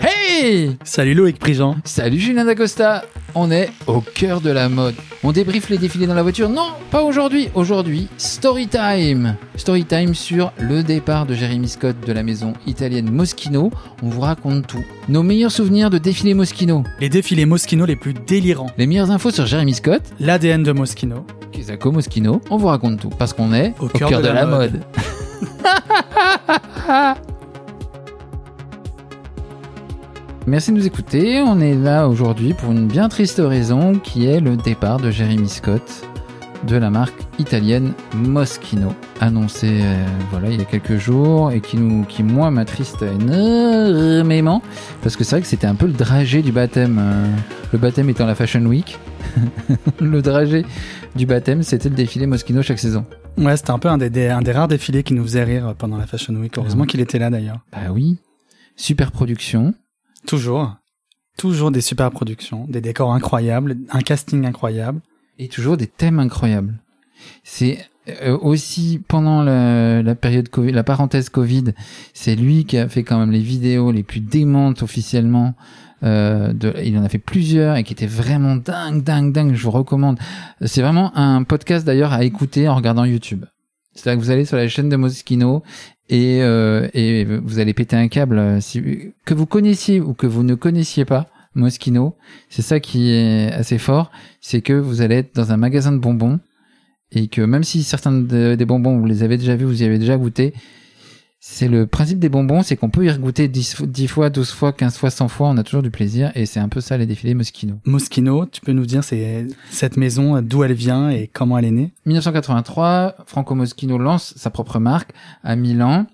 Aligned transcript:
Hey 0.00 0.76
Salut 0.84 1.14
Loïc 1.14 1.38
Prigent. 1.38 1.76
Salut 1.84 2.18
Julien 2.18 2.44
D'Acosta 2.44 3.04
On 3.34 3.50
est 3.50 3.70
au 3.88 4.00
cœur 4.00 4.40
de 4.40 4.50
la 4.50 4.68
mode. 4.68 4.94
On 5.24 5.32
débriefe 5.32 5.68
les 5.70 5.78
défilés 5.78 6.06
dans 6.06 6.14
la 6.14 6.22
voiture? 6.22 6.48
Non, 6.48 6.68
pas 6.92 7.02
aujourd'hui. 7.02 7.48
Aujourd'hui, 7.54 8.06
story 8.16 8.68
time. 8.68 9.34
Story 9.56 9.84
time 9.84 10.14
sur 10.14 10.52
le 10.60 10.84
départ 10.84 11.26
de 11.26 11.34
Jérémy 11.34 11.68
Scott 11.68 11.96
de 12.06 12.12
la 12.12 12.22
maison 12.22 12.52
italienne 12.66 13.10
Moschino. 13.10 13.72
On 14.02 14.08
vous 14.08 14.20
raconte 14.20 14.68
tout. 14.68 14.84
Nos 15.08 15.24
meilleurs 15.24 15.50
souvenirs 15.50 15.90
de 15.90 15.98
défilés 15.98 16.34
Moschino. 16.34 16.84
Les 17.00 17.08
défilés 17.08 17.46
Moschino 17.46 17.84
les 17.84 17.96
plus 17.96 18.14
délirants. 18.14 18.70
Les 18.78 18.86
meilleures 18.86 19.10
infos 19.10 19.32
sur 19.32 19.46
Jérémy 19.46 19.74
Scott. 19.74 20.02
L'ADN 20.20 20.62
de 20.62 20.70
Moschino. 20.70 21.26
Kisako 21.50 21.90
Moschino. 21.90 22.40
On 22.50 22.56
vous 22.56 22.68
raconte 22.68 23.00
tout 23.00 23.10
parce 23.10 23.32
qu'on 23.32 23.52
est 23.52 23.74
au, 23.80 23.88
cœur, 23.88 24.22
de, 24.22 24.28
la, 24.28 24.46
mode. 24.46 24.80
Merci 30.48 30.72
de 30.72 30.78
nous 30.78 30.86
écouter. 30.86 31.42
On 31.42 31.60
est 31.60 31.74
là 31.74 32.08
aujourd'hui 32.08 32.54
pour 32.54 32.72
une 32.72 32.88
bien 32.88 33.10
triste 33.10 33.38
raison 33.44 33.98
qui 33.98 34.24
est 34.24 34.40
le 34.40 34.56
départ 34.56 34.98
de 34.98 35.10
Jeremy 35.10 35.46
Scott 35.46 35.82
de 36.66 36.74
la 36.74 36.88
marque 36.88 37.20
italienne 37.38 37.92
Moschino, 38.14 38.94
annoncé 39.20 39.80
euh, 39.82 40.06
voilà 40.30 40.48
il 40.48 40.58
y 40.58 40.62
a 40.62 40.64
quelques 40.64 40.96
jours 40.96 41.52
et 41.52 41.60
qui 41.60 41.76
nous 41.76 42.02
qui 42.04 42.22
moi 42.22 42.50
m'attriste 42.50 43.02
énormément 43.02 44.62
parce 45.02 45.16
que 45.16 45.22
c'est 45.22 45.36
vrai 45.36 45.42
que 45.42 45.46
c'était 45.46 45.66
un 45.66 45.74
peu 45.74 45.86
le 45.86 45.92
dragé 45.92 46.40
du 46.40 46.50
baptême. 46.50 46.98
Euh, 46.98 47.26
le 47.74 47.78
baptême 47.78 48.08
étant 48.08 48.24
la 48.24 48.34
Fashion 48.34 48.64
Week, 48.64 48.98
le 50.00 50.22
dragé 50.22 50.64
du 51.14 51.26
baptême 51.26 51.62
c'était 51.62 51.90
le 51.90 51.94
défilé 51.94 52.26
Moschino 52.26 52.62
chaque 52.62 52.78
saison. 52.78 53.04
Ouais, 53.36 53.58
c'était 53.58 53.72
un 53.72 53.78
peu 53.78 53.88
un 53.88 53.98
des, 53.98 54.28
un 54.28 54.40
des 54.40 54.52
rares 54.52 54.68
défilés 54.68 55.02
qui 55.02 55.12
nous 55.12 55.24
faisait 55.24 55.44
rire 55.44 55.74
pendant 55.76 55.98
la 55.98 56.06
Fashion 56.06 56.34
Week. 56.36 56.56
Heureusement 56.56 56.86
qu'il 56.86 57.00
était 57.00 57.18
là 57.18 57.28
d'ailleurs. 57.28 57.58
Bah 57.70 57.92
oui, 57.92 58.16
super 58.76 59.12
production. 59.12 59.74
Toujours. 60.26 60.76
Toujours 61.36 61.70
des 61.70 61.80
super 61.80 62.10
productions, 62.10 62.66
des 62.68 62.80
décors 62.80 63.12
incroyables, 63.12 63.76
un 63.90 64.00
casting 64.00 64.44
incroyable. 64.44 65.00
Et 65.38 65.48
toujours 65.48 65.76
des 65.76 65.86
thèmes 65.86 66.18
incroyables. 66.18 66.74
C'est 67.44 67.78
euh, 68.22 68.36
aussi 68.38 69.00
pendant 69.06 69.42
la, 69.42 70.14
période 70.14 70.48
Covid, 70.48 70.72
la 70.72 70.82
parenthèse 70.82 71.28
Covid, 71.28 71.74
c'est 72.14 72.34
lui 72.34 72.64
qui 72.64 72.78
a 72.78 72.88
fait 72.88 73.04
quand 73.04 73.18
même 73.18 73.30
les 73.30 73.40
vidéos 73.40 73.92
les 73.92 74.02
plus 74.02 74.20
démentes 74.20 74.82
officiellement. 74.82 75.54
Euh, 76.04 76.52
il 76.84 76.96
en 76.96 77.04
a 77.04 77.08
fait 77.08 77.18
plusieurs 77.18 77.76
et 77.76 77.84
qui 77.84 77.92
étaient 77.92 78.06
vraiment 78.06 78.56
dingue, 78.56 79.02
dingue, 79.02 79.32
dingue. 79.32 79.54
Je 79.54 79.62
vous 79.62 79.70
recommande. 79.70 80.18
C'est 80.64 80.82
vraiment 80.82 81.16
un 81.16 81.42
podcast 81.42 81.84
d'ailleurs 81.84 82.12
à 82.12 82.24
écouter 82.24 82.68
en 82.68 82.74
regardant 82.74 83.04
YouTube. 83.04 83.44
C'est-à-dire 83.94 84.20
que 84.20 84.24
vous 84.24 84.30
allez 84.30 84.44
sur 84.44 84.56
la 84.56 84.68
chaîne 84.68 84.88
de 84.88 84.96
Moschino 84.96 85.62
et, 86.08 86.42
euh, 86.42 86.88
et 86.94 87.24
vous 87.24 87.58
allez 87.58 87.74
péter 87.74 87.96
un 87.96 88.08
câble. 88.08 88.38
Euh, 88.38 88.60
si, 88.60 89.12
que 89.24 89.34
vous 89.34 89.46
connaissiez 89.46 90.00
ou 90.00 90.14
que 90.14 90.26
vous 90.26 90.42
ne 90.42 90.54
connaissiez 90.54 91.04
pas 91.04 91.26
Moschino, 91.54 92.16
c'est 92.48 92.62
ça 92.62 92.80
qui 92.80 93.10
est 93.10 93.52
assez 93.52 93.78
fort, 93.78 94.10
c'est 94.40 94.60
que 94.60 94.72
vous 94.72 95.02
allez 95.02 95.16
être 95.16 95.34
dans 95.34 95.52
un 95.52 95.56
magasin 95.56 95.92
de 95.92 95.98
bonbons 95.98 96.40
et 97.10 97.28
que 97.28 97.40
même 97.40 97.64
si 97.64 97.82
certains 97.82 98.12
des 98.12 98.64
bonbons 98.64 98.98
vous 98.98 99.06
les 99.06 99.22
avez 99.22 99.38
déjà 99.38 99.56
vus, 99.56 99.64
vous 99.64 99.82
y 99.82 99.86
avez 99.86 99.98
déjà 99.98 100.16
goûté, 100.16 100.52
c'est 101.40 101.68
le 101.68 101.86
principe 101.86 102.18
des 102.18 102.28
bonbons, 102.28 102.62
c'est 102.62 102.76
qu'on 102.76 102.90
peut 102.90 103.04
y 103.04 103.10
regoûter 103.10 103.46
10, 103.46 103.82
10, 103.82 104.08
fois, 104.08 104.30
12 104.30 104.50
fois, 104.50 104.72
15 104.72 104.96
fois, 104.98 105.10
100 105.10 105.28
fois, 105.28 105.48
on 105.48 105.56
a 105.56 105.62
toujours 105.62 105.82
du 105.82 105.90
plaisir 105.90 106.32
et 106.34 106.46
c'est 106.46 106.60
un 106.60 106.68
peu 106.68 106.80
ça 106.80 106.96
les 106.96 107.06
défilés 107.06 107.34
Moschino. 107.34 107.76
Moschino, 107.84 108.46
tu 108.46 108.60
peux 108.60 108.72
nous 108.72 108.86
dire 108.86 109.04
c'est 109.04 109.46
cette 109.70 109.96
maison, 109.96 110.42
d'où 110.42 110.64
elle 110.64 110.72
vient 110.72 111.10
et 111.10 111.28
comment 111.32 111.56
elle 111.58 111.66
est 111.66 111.70
née? 111.70 111.92
1983, 112.06 113.16
Franco 113.26 113.54
Moschino 113.54 113.98
lance 113.98 114.34
sa 114.36 114.50
propre 114.50 114.80
marque 114.80 115.12
à 115.44 115.54
Milan 115.54 116.06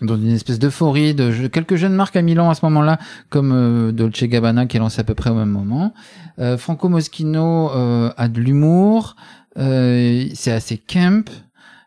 dans 0.00 0.16
une 0.16 0.30
espèce 0.30 0.58
d'euphorie 0.58 1.14
de 1.14 1.48
quelques 1.48 1.76
jeunes 1.76 1.94
marques 1.94 2.16
à 2.16 2.22
Milan 2.22 2.50
à 2.50 2.54
ce 2.54 2.64
moment-là, 2.66 2.98
comme 3.30 3.52
euh, 3.52 3.92
Dolce 3.92 4.24
Gabbana 4.24 4.66
qui 4.66 4.76
est 4.76 4.80
lancé 4.80 5.00
à 5.00 5.04
peu 5.04 5.14
près 5.14 5.30
au 5.30 5.34
même 5.34 5.50
moment. 5.50 5.92
Euh, 6.38 6.56
Franco 6.56 6.88
Moschino 6.88 7.70
euh, 7.74 8.10
a 8.16 8.28
de 8.28 8.40
l'humour, 8.40 9.16
euh, 9.58 10.26
c'est 10.34 10.52
assez 10.52 10.78
camp, 10.78 11.28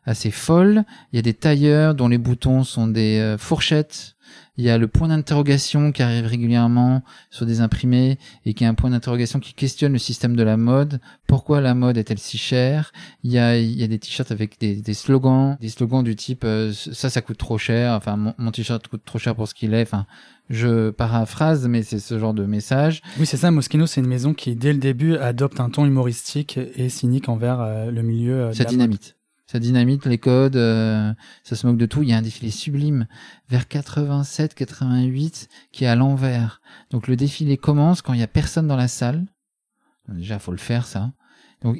assez 0.06 0.32
folle. 0.32 0.84
Il 1.12 1.16
y 1.16 1.20
a 1.20 1.22
des 1.22 1.34
tailleurs 1.34 1.96
dont 1.96 2.08
les 2.08 2.18
boutons 2.18 2.64
sont 2.64 2.88
des 2.88 3.20
euh, 3.20 3.38
fourchettes. 3.38 4.16
Il 4.58 4.66
y 4.66 4.70
a 4.70 4.78
le 4.78 4.88
point 4.88 5.08
d'interrogation 5.08 5.92
qui 5.92 6.04
arrive 6.04 6.26
régulièrement 6.26 7.04
sur 7.30 7.46
des 7.46 7.62
imprimés 7.62 8.20
et 8.46 8.54
qui 8.54 8.64
est 8.64 8.68
un 8.68 8.74
point 8.74 8.90
d'interrogation 8.90 9.40
qui 9.40 9.54
questionne 9.54 9.94
le 9.94 9.98
système 9.98 10.36
de 10.36 10.44
la 10.44 10.58
mode. 10.58 11.00
Pourquoi 11.26 11.62
la 11.62 11.74
mode 11.74 11.98
est-elle 11.98 12.20
si 12.20 12.38
chère? 12.38 12.92
Il 13.24 13.32
y 13.32 13.40
a, 13.40 13.58
il 13.58 13.80
y 13.80 13.84
a 13.84 13.88
des 13.88 13.98
t-shirts 13.98 14.32
avec 14.32 14.60
des, 14.60 14.76
des, 14.76 14.94
slogans, 14.94 15.58
des 15.62 15.70
slogans 15.70 16.04
du 16.04 16.16
type 16.16 16.44
euh, 16.44 16.74
ça, 16.74 17.10
ça 17.10 17.22
coûte 17.22 17.38
trop 17.38 17.58
cher. 17.58 17.94
Enfin, 17.94 18.34
mon, 18.38 18.52
t-shirt 18.52 18.86
coûte 18.88 19.04
trop 19.06 19.20
cher 19.20 19.36
pour 19.36 19.48
ce 19.48 19.54
qu'il 19.54 19.74
est. 19.74 19.84
Enfin, 19.84 20.06
je 20.50 20.90
paraphrase, 20.90 21.68
mais 21.68 21.82
c'est 21.82 22.00
ce 22.00 22.20
genre 22.20 22.34
de 22.34 22.46
message. 22.46 23.02
Oui, 23.20 23.26
c'est 23.26 23.38
ça. 23.38 23.52
Moschino, 23.52 23.88
c'est 23.88 24.02
une 24.02 24.08
maison 24.08 24.34
qui, 24.34 24.56
dès 24.56 24.74
le 24.74 24.80
début, 24.80 25.16
adopte 25.16 25.60
un 25.60 25.70
ton 25.70 25.86
humoristique 25.86 26.60
et 26.76 26.90
cynique 26.90 27.30
envers 27.30 27.62
euh, 27.62 27.90
le 27.90 28.02
milieu. 28.02 28.42
Euh, 28.48 28.52
dynamite 28.52 29.16
ça 29.52 29.60
dynamite 29.60 30.06
les 30.06 30.18
codes, 30.18 30.56
euh, 30.56 31.14
ça 31.44 31.58
se 31.58 31.68
moque 31.68 31.76
de 31.76 31.86
tout. 31.86 32.04
Il 32.04 32.10
y 32.10 32.14
a 32.14 32.18
un 32.18 32.22
défilé 32.22 32.52
sublime 32.52 33.06
vers 33.50 33.68
87, 33.68 34.54
88 34.56 35.50
qui 35.74 35.84
est 35.84 35.88
à 35.88 35.98
l'envers. 35.98 36.62
Donc 36.90 37.10
le 37.10 37.18
défilé 37.18 37.58
commence 37.58 38.02
quand 38.02 38.14
il 38.14 38.22
y 38.22 38.24
a 38.24 38.28
personne 38.28 38.68
dans 38.68 38.78
la 38.78 38.88
salle. 38.88 39.26
déjà, 40.08 40.40
faut 40.40 40.54
le 40.54 40.58
faire 40.58 40.86
ça. 40.86 41.12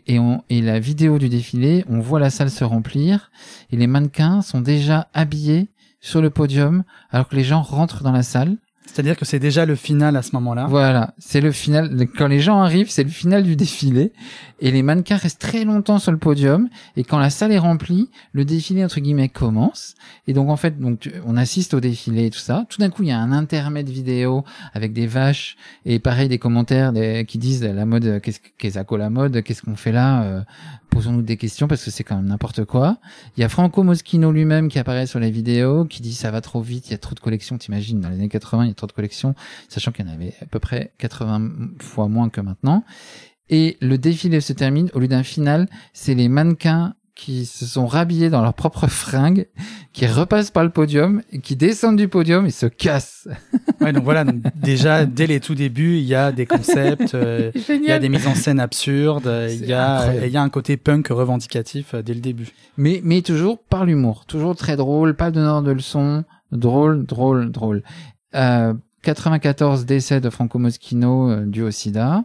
Et 0.06 0.62
la 0.62 0.80
vidéo 0.80 1.18
du 1.18 1.30
défilé, 1.30 1.86
on 1.88 2.02
voit 2.02 2.20
la 2.20 2.30
salle 2.30 2.52
se 2.52 2.66
remplir 2.66 3.32
et 3.70 3.78
les 3.78 3.88
mannequins 3.88 4.42
sont 4.42 4.60
déjà 4.60 5.08
habillés 5.14 5.70
sur 6.02 6.22
le 6.22 6.30
podium 6.30 6.84
alors 7.10 7.30
que 7.30 7.38
les 7.38 7.46
gens 7.46 7.62
rentrent 7.62 8.04
dans 8.04 8.12
la 8.12 8.24
salle. 8.24 8.58
C'est-à-dire 8.86 9.16
que 9.16 9.26
c'est 9.26 9.40
déjà 9.40 9.66
le 9.66 9.76
final 9.76 10.18
à 10.18 10.22
ce 10.22 10.32
moment-là. 10.34 10.66
Voilà, 10.68 11.14
c'est 11.18 11.40
le 11.40 11.52
final. 11.52 12.08
Quand 12.18 12.28
les 12.28 12.40
gens 12.40 12.62
arrivent, 12.62 12.90
c'est 12.90 13.04
le 13.04 13.10
final 13.10 13.44
du 13.44 13.56
défilé. 13.56 14.12
Et 14.60 14.70
les 14.70 14.84
mannequins 14.84 15.18
restent 15.18 15.42
très 15.42 15.64
longtemps 15.64 15.98
sur 15.98 16.12
le 16.12 16.18
podium. 16.18 16.68
Et 16.98 17.04
quand 17.04 17.18
la 17.18 17.30
salle 17.30 17.52
est 17.52 17.58
remplie, 17.58 18.10
le 18.34 18.44
défilé, 18.44 18.84
entre 18.84 19.00
guillemets, 19.00 19.30
commence. 19.30 19.96
Et 20.28 20.34
donc, 20.34 20.50
en 20.50 20.58
fait, 20.58 20.80
donc, 20.80 21.10
on 21.26 21.38
assiste 21.38 21.74
au 21.74 21.80
défilé 21.80 22.26
et 22.26 22.30
tout 22.30 22.40
ça. 22.40 22.66
Tout 22.70 22.80
d'un 22.80 22.90
coup, 22.90 23.04
il 23.04 23.10
y 23.10 23.12
a 23.12 23.20
un 23.20 23.32
intermède 23.32 23.90
vidéo 23.90 24.44
avec 24.74 24.94
des 24.94 25.08
vaches 25.08 25.58
et 25.86 26.00
pareil, 26.00 26.28
des 26.28 26.38
commentaires 26.38 26.92
qui 27.28 27.38
disent 27.38 27.64
la 27.64 27.86
mode, 27.86 28.20
qu'est-ce 28.22 28.40
qu'est-ce 28.58 28.80
la 28.98 29.10
mode, 29.10 29.42
qu'est-ce 29.42 29.62
qu'on 29.62 29.76
fait 29.76 29.92
là, 29.92 30.24
euh, 30.24 30.42
posons-nous 30.90 31.22
des 31.22 31.38
questions 31.38 31.68
parce 31.68 31.84
que 31.84 31.92
c'est 31.92 32.04
quand 32.04 32.16
même 32.16 32.28
n'importe 32.28 32.66
quoi. 32.66 32.98
Il 33.38 33.42
y 33.42 33.44
a 33.44 33.50
Franco 33.50 33.84
Moschino 33.84 34.32
lui-même 34.32 34.68
qui 34.68 34.80
apparaît 34.80 35.08
sur 35.08 35.20
les 35.20 35.32
vidéos, 35.32 35.86
qui 35.86 36.02
dit 36.02 36.14
ça 36.14 36.32
va 36.32 36.42
trop 36.42 36.62
vite, 36.62 36.90
il 36.90 36.92
y 36.92 36.94
a 36.94 36.98
trop 36.98 37.16
de 37.16 37.20
collections, 37.20 37.58
t'imagines, 37.58 38.00
dans 38.00 38.10
les 38.10 38.16
années 38.16 38.30
80, 38.30 38.71
il 38.72 38.74
y 38.74 38.76
a 38.76 38.76
trop 38.76 38.88
de 38.88 38.92
collections, 38.92 39.36
sachant 39.70 39.92
qu'il 39.92 40.06
y 40.06 40.10
en 40.10 40.14
avait 40.14 40.34
à 40.42 40.46
peu 40.46 40.60
près 40.60 40.94
80 40.98 41.52
fois 41.80 42.08
moins 42.08 42.30
que 42.30 42.42
maintenant. 42.42 42.84
Et 43.50 43.78
le 43.82 43.98
défilé 43.98 44.40
se 44.40 44.54
termine, 44.54 44.90
au 44.94 45.00
lieu 45.00 45.10
d'un 45.10 45.24
final, 45.24 45.68
c'est 45.94 46.16
les 46.16 46.30
mannequins 46.30 46.96
qui 47.22 47.46
se 47.46 47.66
sont 47.66 47.86
rhabillés 47.86 48.30
dans 48.30 48.42
leurs 48.42 48.54
propres 48.54 48.88
fringues, 48.88 49.48
qui 49.94 50.08
repassent 50.08 50.50
par 50.50 50.64
le 50.64 50.72
podium, 50.72 51.22
et 51.32 51.40
qui 51.40 51.56
descendent 51.56 51.98
du 51.98 52.08
podium 52.08 52.48
et 52.48 52.52
se 52.52 52.66
cassent. 52.66 53.28
ouais, 53.82 53.94
donc 53.94 54.04
voilà, 54.04 54.26
déjà 54.56 55.06
dès 55.06 55.28
les 55.28 55.40
tout 55.40 55.54
débuts, 55.54 55.98
il 55.98 56.06
y 56.06 56.16
a 56.16 56.32
des 56.32 56.48
concepts, 56.48 57.14
euh, 57.14 57.52
il 57.70 57.84
y 57.84 57.92
a 57.92 58.00
des 58.00 58.10
mises 58.10 58.26
en 58.26 58.34
scène 58.34 58.60
absurdes, 58.60 59.32
il 59.50 59.66
y 59.66 59.74
a 59.74 60.16
il 60.26 60.32
y 60.32 60.38
a 60.38 60.42
un 60.42 60.50
côté 60.50 60.78
punk 60.78 61.10
revendicatif 61.10 61.94
euh, 61.94 62.02
dès 62.02 62.16
le 62.16 62.22
début. 62.22 62.50
Mais 62.78 63.02
mais 63.04 63.22
toujours 63.22 63.60
par 63.62 63.86
l'humour, 63.86 64.26
toujours 64.26 64.56
très 64.56 64.76
drôle, 64.76 65.16
pas 65.16 65.30
de 65.30 65.36
donneur 65.36 65.62
de 65.62 65.72
leçons, 65.72 66.24
drôle, 66.52 67.06
drôle, 67.06 67.52
drôle. 67.52 67.84
Euh, 68.36 68.74
94 69.04 69.86
décès 69.86 70.22
de 70.22 70.30
Franco 70.30 70.60
Moschino 70.60 71.30
euh, 71.32 71.46
dû 71.46 71.64
au 71.64 71.72
sida. 71.72 72.24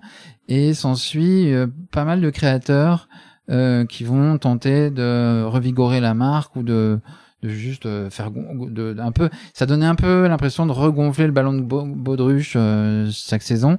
Et 0.49 0.75
s'ensuit 0.75 1.53
euh, 1.53 1.67
pas 1.91 2.05
mal 2.05 2.21
de 2.21 2.31
créateurs 2.31 3.09
euh, 3.51 3.85
qui 3.87 4.05
vont 4.05 4.39
tenter 4.39 4.91
de 4.91 5.45
revigorer 5.45 6.01
la 6.01 6.15
marque 6.15 6.55
ou 6.57 6.63
de, 6.63 7.01
de 7.43 7.49
juste 7.49 7.87
euh, 7.87 8.11
faire 8.11 8.31
de, 8.31 8.97
un 8.99 9.13
peu 9.13 9.31
ça 9.55 9.67
donnait 9.67 9.87
un 9.87 9.95
peu 9.95 10.27
l'impression 10.27 10.67
de 10.67 10.73
regonfler 10.73 11.27
le 11.27 11.33
ballon 11.33 11.53
de 11.53 11.63
baudruche 11.63 12.55
euh, 12.57 13.09
chaque 13.13 13.43
saison. 13.43 13.79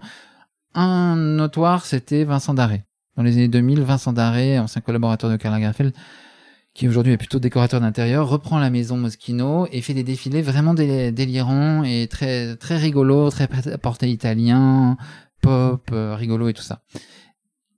Un 0.73 1.15
notoire 1.15 1.85
c'était 1.85 2.23
Vincent 2.23 2.53
Daré. 2.53 2.83
Dans 3.15 3.23
les 3.23 3.33
années 3.33 3.47
2000 3.47 3.81
Vincent 3.81 4.13
Daré 4.13 4.59
ancien 4.59 4.81
collaborateur 4.81 5.29
de 5.29 5.37
Karl 5.37 5.53
Lagerfeld 5.53 5.93
qui 6.77 6.87
aujourd'hui 6.87 7.13
est 7.13 7.17
plutôt 7.17 7.39
décorateur 7.39 7.81
d'intérieur, 7.81 8.29
reprend 8.29 8.59
la 8.59 8.69
maison 8.69 8.97
Moschino 8.97 9.67
et 9.71 9.81
fait 9.81 9.95
des 9.95 10.03
défilés 10.03 10.43
vraiment 10.43 10.75
délirants 10.75 11.83
et 11.83 12.07
très 12.07 12.55
très 12.55 12.77
rigolos, 12.77 13.31
très 13.31 13.47
portés 13.81 14.11
italien, 14.11 14.95
pop, 15.41 15.89
rigolo 15.91 16.49
et 16.49 16.53
tout 16.53 16.61
ça. 16.61 16.83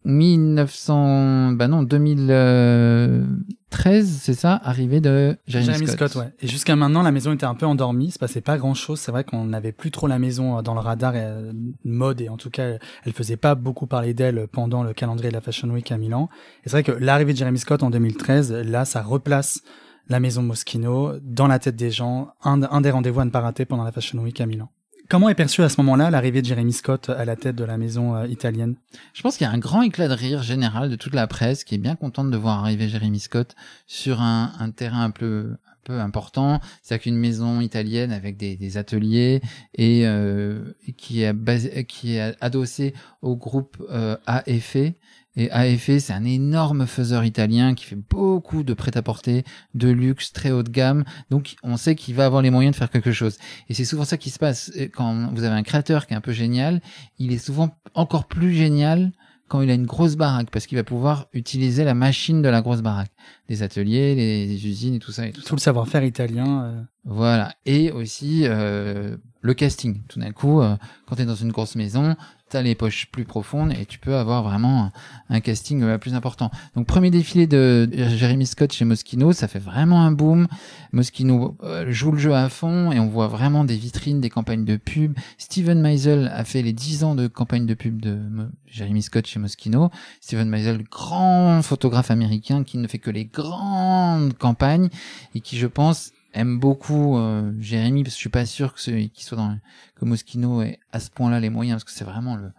1900, 0.05 1.51
bah 1.53 1.67
non, 1.67 1.81
2013, 1.83 4.07
c'est 4.21 4.33
ça, 4.33 4.59
arrivée 4.63 5.01
de 5.01 5.37
Jeremy, 5.45 5.87
Scott. 5.87 6.15
ouais. 6.15 6.31
Et 6.39 6.47
jusqu'à 6.47 6.77
maintenant, 6.77 7.01
la 7.01 7.11
maison 7.11 7.33
était 7.33 7.45
un 7.45 7.55
peu 7.55 7.65
endormie, 7.65 8.05
il 8.05 8.11
se 8.11 8.19
passait 8.19 8.39
pas 8.39 8.57
grand 8.57 8.73
chose. 8.73 8.97
C'est 8.99 9.11
vrai 9.11 9.25
qu'on 9.25 9.43
n'avait 9.45 9.73
plus 9.73 9.91
trop 9.91 10.07
la 10.07 10.17
maison 10.17 10.57
euh, 10.57 10.61
dans 10.61 10.73
le 10.73 10.79
radar 10.79 11.17
et, 11.17 11.23
euh, 11.23 11.51
mode 11.83 12.21
et 12.21 12.29
en 12.29 12.37
tout 12.37 12.49
cas, 12.49 12.77
elle 13.03 13.11
faisait 13.13 13.35
pas 13.35 13.55
beaucoup 13.55 13.87
parler 13.87 14.13
d'elle 14.13 14.47
pendant 14.47 14.83
le 14.83 14.93
calendrier 14.93 15.29
de 15.29 15.35
la 15.35 15.41
Fashion 15.41 15.69
Week 15.69 15.91
à 15.91 15.97
Milan. 15.97 16.29
Et 16.63 16.69
c'est 16.69 16.81
vrai 16.81 16.83
que 16.83 16.93
l'arrivée 16.93 17.33
de 17.33 17.37
Jeremy 17.37 17.59
Scott 17.59 17.83
en 17.83 17.89
2013, 17.89 18.53
là, 18.53 18.85
ça 18.85 19.01
replace 19.01 19.61
la 20.07 20.21
maison 20.21 20.41
Moschino 20.41 21.15
dans 21.21 21.47
la 21.47 21.59
tête 21.59 21.75
des 21.75 21.91
gens, 21.91 22.29
un, 22.43 22.63
un 22.63 22.79
des 22.81 22.91
rendez-vous 22.91 23.19
à 23.19 23.25
ne 23.25 23.31
pas 23.31 23.41
rater 23.41 23.65
pendant 23.65 23.83
la 23.83 23.91
Fashion 23.91 24.17
Week 24.19 24.39
à 24.39 24.45
Milan 24.45 24.69
Comment 25.09 25.27
est 25.27 25.33
perçue 25.33 25.63
à 25.63 25.69
ce 25.69 25.81
moment-là 25.81 26.11
l'arrivée 26.11 26.44
de 26.44 26.45
Jeremy 26.45 26.71
Scott 26.71 27.09
à 27.09 27.25
la 27.25 27.35
tête 27.35 27.56
de 27.56 27.63
la 27.63 27.79
maison 27.79 28.15
euh, 28.15 28.27
italienne? 28.27 28.75
Je 29.15 29.23
pense 29.23 29.38
qu'il 29.38 29.47
y 29.47 29.50
a 29.50 29.51
un 29.51 29.57
grand 29.57 29.81
éclat 29.81 30.07
de 30.07 30.13
rire 30.13 30.44
général 30.44 30.88
de 30.88 30.95
toute 30.95 31.15
la 31.15 31.25
presse 31.25 31.63
qui 31.63 31.73
est 31.73 31.79
bien 31.79 31.95
contente 31.95 32.29
de 32.29 32.38
voir 32.38 32.59
arriver 32.59 32.88
Jeremy 32.88 33.19
Scott 33.19 33.56
sur 33.88 34.21
un, 34.21 34.51
terrain 34.75 35.03
un 35.03 35.09
peu 35.09 35.56
un 35.65 35.77
peu 35.83 36.00
important, 36.00 36.61
c'est-à-dire 36.83 37.06
qu'une 37.06 37.17
maison 37.17 37.59
italienne 37.59 38.11
avec 38.11 38.38
des, 38.38 38.77
ateliers 38.77 39.41
et 39.73 40.06
euh, 40.06 40.75
qui 40.95 41.23
est 41.23 41.33
basé, 41.33 41.85
qui 41.85 42.17
est 42.17 42.35
adossée 42.39 42.94
au 43.23 43.35
groupe 43.35 43.83
euh, 43.89 44.15
AFE 44.27 44.94
et 45.39 45.51
AFE, 45.51 46.00
c'est 46.00 46.13
un 46.13 46.25
énorme 46.25 46.86
faiseur 46.86 47.24
italien 47.24 47.74
qui 47.74 47.86
fait 47.86 47.95
beaucoup 47.95 48.63
de 48.63 48.74
prêt-à-porter, 48.74 49.44
de 49.74 49.89
luxe, 49.89 50.33
très 50.33 50.51
haut 50.51 50.63
de 50.63 50.69
gamme. 50.69 51.06
Donc, 51.30 51.56
on 51.63 51.77
sait 51.77 51.95
qu'il 51.95 52.15
va 52.15 52.25
avoir 52.25 52.41
les 52.41 52.50
moyens 52.50 52.74
de 52.74 52.77
faire 52.77 52.89
quelque 52.89 53.12
chose. 53.12 53.38
Et 53.69 53.74
c'est 53.74 53.86
souvent 53.86 54.06
ça 54.06 54.18
qui 54.18 54.30
se 54.30 54.39
passe. 54.39 54.71
Quand 54.94 55.33
vous 55.33 55.44
avez 55.44 55.56
un 55.56 55.63
créateur 55.63 56.07
qui 56.07 56.13
est 56.13 56.18
un 56.18 56.21
peu 56.21 56.33
génial, 56.33 56.81
il 57.18 57.31
est 57.31 57.38
souvent 57.38 57.77
encore 57.94 58.27
plus 58.27 58.53
génial 58.53 59.12
quand 59.47 59.62
il 59.62 59.71
a 59.71 59.74
une 59.74 59.88
grosse 59.88 60.15
baraque, 60.15 60.51
parce 60.51 60.68
qu'il 60.68 60.77
va 60.77 60.83
pouvoir 60.83 61.25
utiliser 61.33 61.83
la 61.83 61.95
machine 61.95 62.42
de 62.42 62.50
la 62.50 62.62
grosse 62.62 62.81
baraque, 62.81 63.12
les 63.48 63.63
ateliers, 63.63 64.16
les, 64.16 64.68
usines 64.68 64.95
et 64.95 65.00
tout 65.00 65.12
ça. 65.12 65.27
Et 65.27 65.31
tout, 65.31 65.42
tout 65.42 65.56
le 65.56 65.60
savoir-faire 65.60 66.04
italien. 66.04 66.63
Euh. 66.63 66.81
Voilà. 67.06 67.54
Et 67.66 67.92
aussi 67.92 68.44
euh, 68.44 69.18
le 69.42 69.54
casting. 69.54 70.04
Tout 70.07 70.19
d'un 70.19 70.31
coup, 70.31 70.62
euh, 70.62 70.75
quand 71.07 71.16
tu 71.16 71.21
es 71.21 71.25
dans 71.25 71.36
une 71.36 71.51
grosse 71.51 71.75
maison, 71.75 72.16
t'as 72.50 72.62
les 72.62 72.75
poches 72.75 73.07
plus 73.12 73.25
profondes 73.25 73.71
et 73.74 73.86
tu 73.86 74.00
peux 74.00 74.16
avoir 74.16 74.44
vraiment 74.44 74.92
un 75.30 75.39
casting 75.39 75.81
euh, 75.83 75.98
plus 75.98 76.13
important. 76.13 76.51
Donc 76.75 76.88
premier 76.88 77.10
défilé 77.10 77.48
de 77.48 77.89
Jeremy 77.94 78.45
Scott 78.45 78.74
chez 78.74 78.86
Moschino, 78.86 79.31
ça 79.31 79.48
fait 79.48 79.60
vraiment 79.60 80.01
un 80.01 80.12
boom. 80.12 80.48
Moschino 80.92 81.57
joue 81.88 82.12
le 82.12 82.19
jeu 82.19 82.33
à 82.33 82.50
fond 82.50 82.92
et 82.92 83.00
on 83.00 83.07
voit 83.07 83.27
vraiment 83.27 83.63
des 83.63 83.77
vitrines, 83.77 84.19
des 84.19 84.30
campagnes 84.30 84.66
de 84.66 84.75
pub. 84.75 85.18
Steven 85.38 85.81
Meisel 85.81 86.30
a 86.33 86.44
fait 86.44 86.62
les 86.62 86.74
10 86.74 87.04
ans 87.06 87.16
de 87.16 87.27
campagne 87.27 87.66
de 87.66 87.74
pub 87.75 88.01
de 88.01 88.19
Jeremy 88.68 89.01
Scott 89.01 89.25
chez 89.25 89.39
Moschino. 89.39 89.89
Steven 90.21 90.50
Meisel, 90.50 90.83
grand 90.83 91.62
photographe 91.62 92.12
américain 92.12 92.63
qui 92.63 92.77
ne 92.77 92.88
fait 92.88 93.00
que 93.00 93.10
les 93.10 93.19
grandes 93.25 94.38
campagnes 94.38 94.89
et 95.36 95.42
qui, 95.42 95.57
je 95.57 95.68
pense, 95.68 96.12
aime 96.33 96.60
beaucoup 96.60 97.18
euh, 97.18 97.51
Jérémy 97.60 98.04
parce 98.04 98.13
que 98.13 98.18
je 98.18 98.21
suis 98.21 98.30
pas 98.30 98.45
sûr 98.45 98.74
que 98.74 98.81
qu'il 98.81 99.24
soit 99.24 99.38
dans 99.38 99.57
que 99.95 100.06
Moschino 100.06 100.62
ait 100.62 100.80
à 100.92 101.00
ce 101.00 101.10
point-là 101.10 101.39
les 101.39 101.50
moyens 101.50 101.81
parce 101.81 101.92
que 101.92 101.98
c'est 101.98 102.06
vraiment 102.06 102.36
le, 102.36 102.51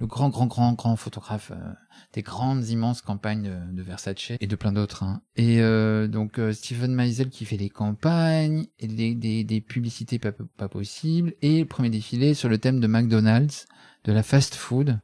le 0.00 0.06
grand 0.06 0.28
grand 0.28 0.46
grand 0.46 0.72
grand 0.74 0.96
photographe 0.96 1.52
euh, 1.54 1.72
des 2.12 2.22
grandes 2.22 2.66
immenses 2.68 3.02
campagnes 3.02 3.42
de, 3.42 3.76
de, 3.76 3.82
Versace 3.82 4.32
et 4.40 4.46
de 4.46 4.56
plein 4.56 4.72
d'autres 4.72 5.02
hein. 5.02 5.20
et 5.36 5.60
euh, 5.60 6.06
donc 6.06 6.38
euh, 6.38 6.52
Steven 6.52 6.94
Meisel 6.94 7.30
qui 7.30 7.44
fait 7.44 7.56
les 7.56 7.68
campagnes 7.68 8.66
et 8.78 8.86
des, 8.86 9.14
des, 9.14 9.44
des 9.44 9.60
publicités 9.60 10.18
pas, 10.18 10.32
pas 10.56 10.68
possibles 10.68 11.34
et 11.42 11.60
le 11.60 11.66
premier 11.66 11.90
défilé 11.90 12.34
sur 12.34 12.48
le 12.48 12.58
thème 12.58 12.80
de 12.80 12.86
McDonald's 12.86 13.66
de 14.04 14.12
la 14.12 14.22
fast 14.22 14.54
food 14.54 14.98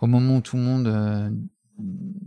au 0.00 0.06
moment 0.06 0.36
où 0.36 0.40
tout 0.40 0.56
le 0.56 0.62
monde 0.62 1.38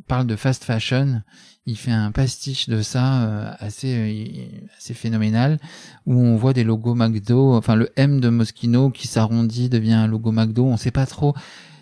parle 0.07 0.27
de 0.27 0.35
fast 0.35 0.63
fashion, 0.63 1.21
il 1.65 1.77
fait 1.77 1.91
un 1.91 2.11
pastiche 2.11 2.69
de 2.69 2.81
ça 2.81 3.23
euh, 3.23 3.53
assez 3.59 3.93
euh, 3.95 4.67
assez 4.77 4.93
phénoménal 4.93 5.59
où 6.05 6.19
on 6.19 6.35
voit 6.35 6.53
des 6.53 6.63
logos 6.63 6.95
McDo, 6.95 7.53
enfin 7.55 7.75
le 7.75 7.91
M 7.95 8.19
de 8.19 8.29
Moschino 8.29 8.89
qui 8.89 9.07
s'arrondit 9.07 9.69
devient 9.69 9.93
un 9.93 10.07
logo 10.07 10.31
McDo. 10.31 10.65
On 10.65 10.77
sait 10.77 10.91
pas 10.91 11.05
trop 11.05 11.35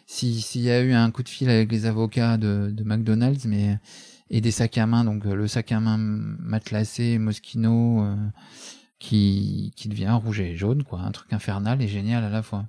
si 0.05 0.41
s'il 0.41 0.61
y 0.61 0.71
a 0.71 0.81
eu 0.81 0.93
un 0.93 1.11
coup 1.11 1.23
de 1.23 1.29
fil 1.29 1.49
avec 1.49 1.71
les 1.71 1.85
avocats 1.85 2.37
de, 2.37 2.71
de 2.71 2.83
McDonald's, 2.83 3.45
mais 3.45 3.79
et 4.29 4.41
des 4.41 4.51
sacs 4.51 4.77
à 4.77 4.85
main, 4.85 5.03
donc 5.05 5.25
le 5.25 5.47
sac 5.47 5.71
à 5.71 5.79
main 5.79 5.97
matelassé 5.97 7.17
Moschino 7.17 8.03
euh, 8.03 8.15
qui 8.99 9.73
qui 9.75 9.89
devient 9.89 10.11
rouge 10.11 10.41
et 10.41 10.55
jaune, 10.55 10.83
quoi, 10.83 10.99
un 11.01 11.11
truc 11.11 11.33
infernal 11.33 11.81
et 11.81 11.87
génial 11.87 12.23
à 12.23 12.29
la 12.29 12.43
fois. 12.43 12.65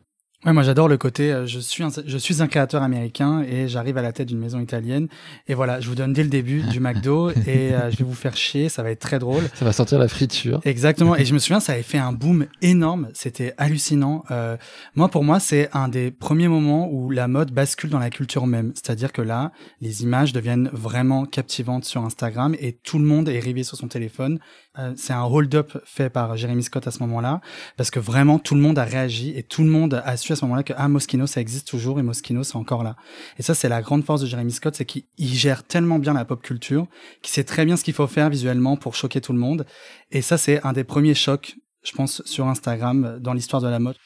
Ouais, 0.47 0.55
moi 0.55 0.63
j'adore 0.63 0.89
le 0.89 0.97
côté 0.97 1.31
euh, 1.31 1.47
je 1.47 1.61
suis 1.61 1.85
un, 1.85 1.91
je 2.07 2.17
suis 2.17 2.41
un 2.41 2.47
créateur 2.47 2.83
américain 2.83 3.43
et 3.43 3.69
j'arrive 3.69 3.99
à 3.99 4.03
la 4.03 4.11
tête 4.11 4.29
d'une 4.29 4.39
maison 4.39 4.59
italienne 4.59 5.07
et 5.49 5.53
voilà, 5.53 5.81
je 5.81 5.89
vous 5.91 5.95
donne 5.95 6.15
dès 6.15 6.23
le 6.23 6.31
début 6.31 6.63
du 6.63 6.81
McDo 6.81 7.29
et 7.47 7.75
euh, 7.75 7.91
je 7.91 7.99
vais 7.99 8.05
vous 8.05 8.15
faire 8.15 8.35
chier, 8.35 8.71
ça 8.71 8.83
va 8.83 8.91
être 8.91 9.01
très 9.01 9.19
drôle. 9.19 9.43
Ça 9.53 9.67
va 9.67 9.75
sortir 9.75 9.99
la 9.99 10.09
friture. 10.09 10.63
Exactement 10.65 11.15
et 11.15 11.27
je 11.27 11.35
me 11.35 11.39
souviens 11.39 11.61
ça 11.61 11.75
avait 11.75 11.83
fait 11.83 11.99
un 11.99 12.15
boom 12.15 12.47
énorme, 12.63 13.11
c'était 13.13 13.53
hallucinant. 13.59 14.25
Euh, 14.31 14.57
moi 14.95 15.09
pour 15.09 15.25
moi, 15.25 15.41
c'est 15.41 15.69
un 15.75 15.89
des 15.89 16.11
premiers 16.11 16.49
moments 16.49 16.89
où 16.91 17.11
la 17.11 17.29
mode 17.29 17.51
bascule 17.51 17.91
dans 17.91 17.99
la 17.99 18.09
culture 18.09 18.47
même, 18.47 18.73
c'est-à-dire 18.75 19.13
que 19.13 19.21
là, 19.21 19.53
les 19.83 20.05
images 20.05 20.33
deviennent 20.33 20.71
vraiment 20.73 21.27
captivantes 21.27 21.85
sur 21.85 22.03
Instagram 22.03 22.57
et 22.59 22.73
tout 22.73 22.99
le 22.99 23.05
monde 23.05 23.29
est 23.29 23.41
rivé 23.41 23.63
sur 23.63 23.77
son 23.77 23.89
téléphone 23.89 24.39
euh, 24.79 24.93
c'est 24.97 25.13
un 25.13 25.25
hold-up 25.25 25.77
fait 25.85 26.11
par 26.11 26.37
Jeremy 26.37 26.63
Scott 26.63 26.87
à 26.87 26.93
ce 26.93 27.01
moment-là, 27.01 27.41
parce 27.77 27.91
que 27.91 27.99
vraiment 27.99 28.39
tout 28.39 28.55
le 28.55 28.61
monde 28.61 28.79
a 28.79 28.85
réagi 28.85 29.33
et 29.37 29.43
tout 29.43 29.65
le 29.65 29.69
monde 29.69 30.01
a 30.05 30.17
su 30.17 30.30
à 30.33 30.37
ce 30.37 30.45
moment-là 30.45 30.63
que 30.63 30.73
ah 30.77 30.89
Moschino 30.89 31.27
ça 31.27 31.41
existe 31.41 31.69
toujours 31.69 31.99
et 31.99 32.03
Moschino 32.03 32.43
c'est 32.43 32.57
encore 32.57 32.83
là. 32.83 32.97
Et 33.39 33.43
ça 33.43 33.55
c'est 33.55 33.69
la 33.69 33.83
grande 33.83 34.05
force 34.05 34.21
de 34.21 34.27
Jeremy 34.27 34.53
Scott, 34.53 34.75
c'est 34.75 34.85
qu'il 34.85 35.05
gère 35.21 35.65
tellement 35.65 35.99
bien 35.99 36.15
la 36.15 36.25
pop 36.25 36.43
culture, 36.43 36.87
qu'il 37.23 37.33
sait 37.33 37.45
très 37.45 37.65
bien 37.65 37.77
ce 37.77 37.85
qu'il 37.85 37.95
faut 37.95 38.07
faire 38.07 38.31
visuellement 38.31 38.77
pour 38.77 38.95
choquer 38.95 39.21
tout 39.21 39.33
le 39.33 39.39
monde. 39.39 39.67
Et 40.11 40.23
ça 40.23 40.39
c'est 40.39 40.65
un 40.65 40.73
des 40.73 40.85
premiers 40.85 41.15
chocs, 41.15 41.57
je 41.83 41.93
pense, 41.93 42.23
sur 42.25 42.47
Instagram 42.47 43.19
dans 43.21 43.33
l'histoire 43.33 43.63
de 43.63 43.69
la 43.69 43.79
mode. 43.79 43.97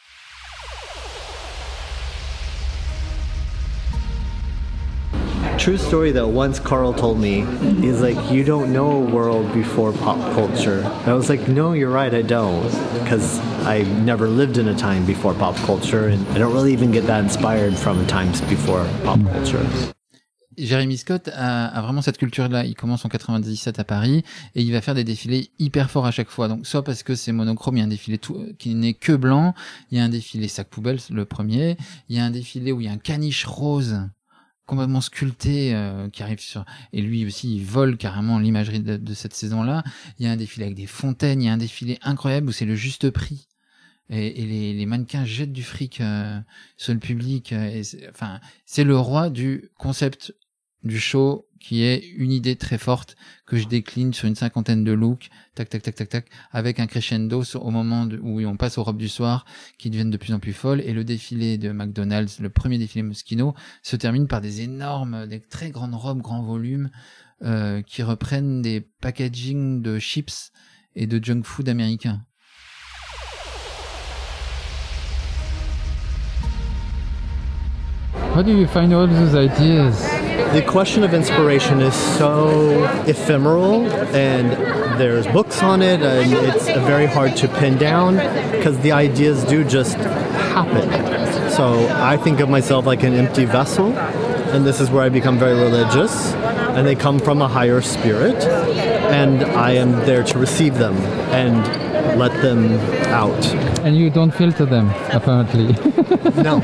True 5.65 5.79
story 5.79 6.13
that 6.13 6.29
once 6.29 6.61
Carl 6.61 6.93
told 6.93 7.19
me. 7.19 7.41
He's 7.81 8.03
like, 8.03 8.19
You 8.31 8.45
don't 8.45 8.71
know 8.71 8.91
a 8.93 9.01
world 9.01 9.51
before 9.55 9.93
pop 9.93 10.21
culture. 10.35 10.81
And 10.81 11.09
I 11.09 11.15
was 11.15 11.31
like, 11.31 11.49
No, 11.49 11.73
you're 11.73 11.91
right, 11.91 12.13
I 12.13 12.21
don't. 12.21 12.71
Because 13.03 13.41
I 13.65 13.85
never 14.05 14.29
lived 14.29 14.59
in 14.59 14.69
a 14.69 14.75
time 14.75 15.07
before 15.07 15.33
pop 15.33 15.57
culture, 15.65 16.09
and 16.09 16.21
I 16.35 16.39
don't 16.39 16.53
really 16.53 16.75
even 16.75 16.93
get 16.93 17.07
that 17.07 17.25
inspired 17.25 17.75
from 17.79 18.07
times 18.07 18.43
before 18.43 18.85
pop 19.05 19.19
culture. 19.33 19.65
Jérémy 20.59 20.99
Scott 20.99 21.29
a, 21.33 21.67
a, 21.67 21.81
vraiment 21.81 22.03
cette 22.03 22.19
culture-là. 22.19 22.67
Il 22.67 22.75
commence 22.75 23.05
en 23.07 23.09
97 23.09 23.79
à 23.79 23.85
Paris 23.85 24.23
et 24.55 24.63
il 24.63 24.71
va 24.71 24.83
faire 24.83 24.95
des 24.95 25.03
défilés 25.03 25.51
hyper 25.59 25.91
forts 25.91 26.07
à 26.07 26.11
chaque 26.11 26.29
fois. 26.29 26.47
Donc 26.47 26.67
soit 26.67 26.85
parce 26.85 27.03
que 27.03 27.15
c'est 27.15 27.33
monochrome, 27.33 27.79
il 27.79 27.81
y 27.81 27.83
a 27.83 27.87
un 27.87 27.89
défilé 27.89 28.19
tout, 28.19 28.39
qui 28.59 28.75
n'est 28.75 28.95
que 28.95 29.13
blanc, 29.13 29.55
il 29.91 29.99
y 29.99 30.01
a 30.01 30.05
un 30.05 30.11
défilé 30.11 30.47
sac 30.47 30.69
poubelle, 30.69 30.99
le 31.11 31.25
premier, 31.25 31.79
il 32.11 32.17
y 32.17 32.21
a 32.21 32.25
un 32.25 32.31
défilé 32.31 32.71
où 32.71 32.83
il 32.83 32.85
y 32.85 32.89
a 32.89 32.93
un 32.93 32.99
caniche 32.99 33.47
rose 33.47 33.99
complètement 34.67 35.01
sculpté 35.01 35.75
euh, 35.75 36.09
qui 36.09 36.23
arrive 36.23 36.41
sur 36.41 36.65
et 36.93 37.03
lui 37.03 37.27
aussi 37.27 37.57
il 37.57 37.65
vole 37.65 37.97
carrément 37.97 38.39
l'imagerie 38.39 38.81
de, 38.81 39.15
cette 39.15 39.35
saison 39.35 39.63
là 39.63 39.85
il 40.19 40.27
y 40.27 40.29
a 40.29 40.33
un 40.33 40.37
défilé 40.37 40.65
avec 40.67 40.77
des 40.77 40.87
fontaines 40.87 41.43
il 41.43 41.47
y 41.47 41.49
a 41.49 41.53
un 41.53 41.59
défilé 41.59 41.99
incroyable 42.03 42.49
où 42.49 42.53
c'est 42.53 42.65
le 42.65 42.75
juste 42.75 43.11
prix. 43.11 43.49
Et, 44.11 44.43
et 44.43 44.75
les, 44.75 44.85
mannequins 44.85 45.25
jettent 45.25 45.53
du 45.53 45.63
fric 45.63 46.03
euh, 46.03 46.39
sur 46.77 46.93
le 46.93 47.01
public 47.01 47.55
euh, 47.55 47.65
et 47.65 47.83
enfin 48.11 48.39
c'est 48.67 48.85
le 48.85 48.99
roi 48.99 49.31
du 49.31 49.71
concept 49.79 50.35
du 50.85 51.01
show 51.01 51.47
qui 51.61 51.83
est 51.83 52.05
une 52.17 52.31
idée 52.31 52.57
très 52.57 52.77
forte 52.77 53.17
que 53.47 53.57
je 53.57 53.67
décline 53.67 54.13
sur 54.13 54.29
une 54.29 54.35
cinquantaine 54.35 54.85
de 54.85 54.93
looks, 54.93 55.31
tac 55.55 55.71
tac 55.71 55.83
tac 55.83 55.95
tac 55.95 56.09
tac, 56.11 56.27
avec 56.53 56.79
un 56.79 56.87
crescendo 56.87 57.43
au 57.55 57.71
moment 57.71 58.07
où 58.23 58.41
on 58.43 58.57
passe 58.57 58.77
aux 58.77 58.85
robes 58.85 58.99
du 58.99 59.09
soir 59.09 59.47
qui 59.79 59.89
deviennent 59.89 60.11
de 60.11 60.19
plus 60.19 60.35
en 60.35 60.41
plus 60.41 60.53
folles 60.53 60.83
et 60.83 60.93
le 60.93 61.05
défilé 61.05 61.57
de 61.57 61.73
McDonald's, 61.73 62.39
le 62.39 62.51
premier 62.51 62.77
défilé 62.77 63.03
Moschino, 63.03 63.55
se 63.83 63.97
termine 63.97 64.29
par 64.29 64.43
des 64.43 64.61
énormes, 64.61 65.27
des 65.27 65.41
très 65.41 65.71
grandes 65.71 65.95
robes 65.95 66.21
grand 66.21 66.43
volume 66.43 66.91
euh, 67.43 67.81
qui 67.81 68.03
reprennent 68.03 68.61
des 68.61 68.83
packaging 69.01 69.81
de 69.81 69.99
chips 69.99 70.53
et 70.95 71.07
de 71.07 71.23
junk 71.23 71.45
food 71.45 71.69
américains. 71.71 72.21
How 78.35 78.43
do 78.43 78.51
you 78.51 78.67
find 78.67 78.93
all 78.93 79.07
those 79.07 79.35
ideas? 79.35 80.24
The 80.55 80.63
question 80.63 81.05
of 81.05 81.15
inspiration 81.15 81.81
is 81.81 81.95
so 81.95 82.85
ephemeral, 83.07 83.87
and 84.15 84.53
there's 85.01 85.27
books 85.29 85.63
on 85.63 85.83
it, 85.83 86.01
and 86.01 86.33
it's 86.33 86.67
very 86.87 87.07
hard 87.07 87.37
to 87.37 87.49
pin 87.49 87.79
down 87.79 88.17
because 88.53 88.79
the 88.81 88.93
ideas 88.93 89.45
do 89.45 89.65
just 89.65 89.97
happen. 89.97 90.91
So 91.51 91.89
I 92.01 92.17
think 92.17 92.41
of 92.41 92.49
myself 92.49 92.87
like 92.87 93.03
an 93.03 93.15
empty 93.15 93.45
vessel, 93.45 93.97
and 93.97 94.65
this 94.65 94.81
is 94.81 94.91
where 94.91 95.03
I 95.03 95.09
become 95.09 95.39
very 95.39 95.55
religious, 95.55 96.33
and 96.35 96.87
they 96.87 96.95
come 96.95 97.19
from 97.19 97.43
a 97.43 97.49
higher 97.49 97.81
spirit, 97.81 98.45
and 98.45 99.45
I 99.45 99.73
am 99.73 99.93
there 100.07 100.23
to 100.25 100.39
receive 100.39 100.79
them 100.79 100.97
and 101.33 101.84
let 102.17 102.33
them 102.43 102.79
out. 103.09 103.45
And 103.85 103.97
you 103.97 104.11
don't 104.11 104.31
filter 104.31 104.65
them, 104.65 104.91
apparently. 105.13 105.73
no. 106.43 106.61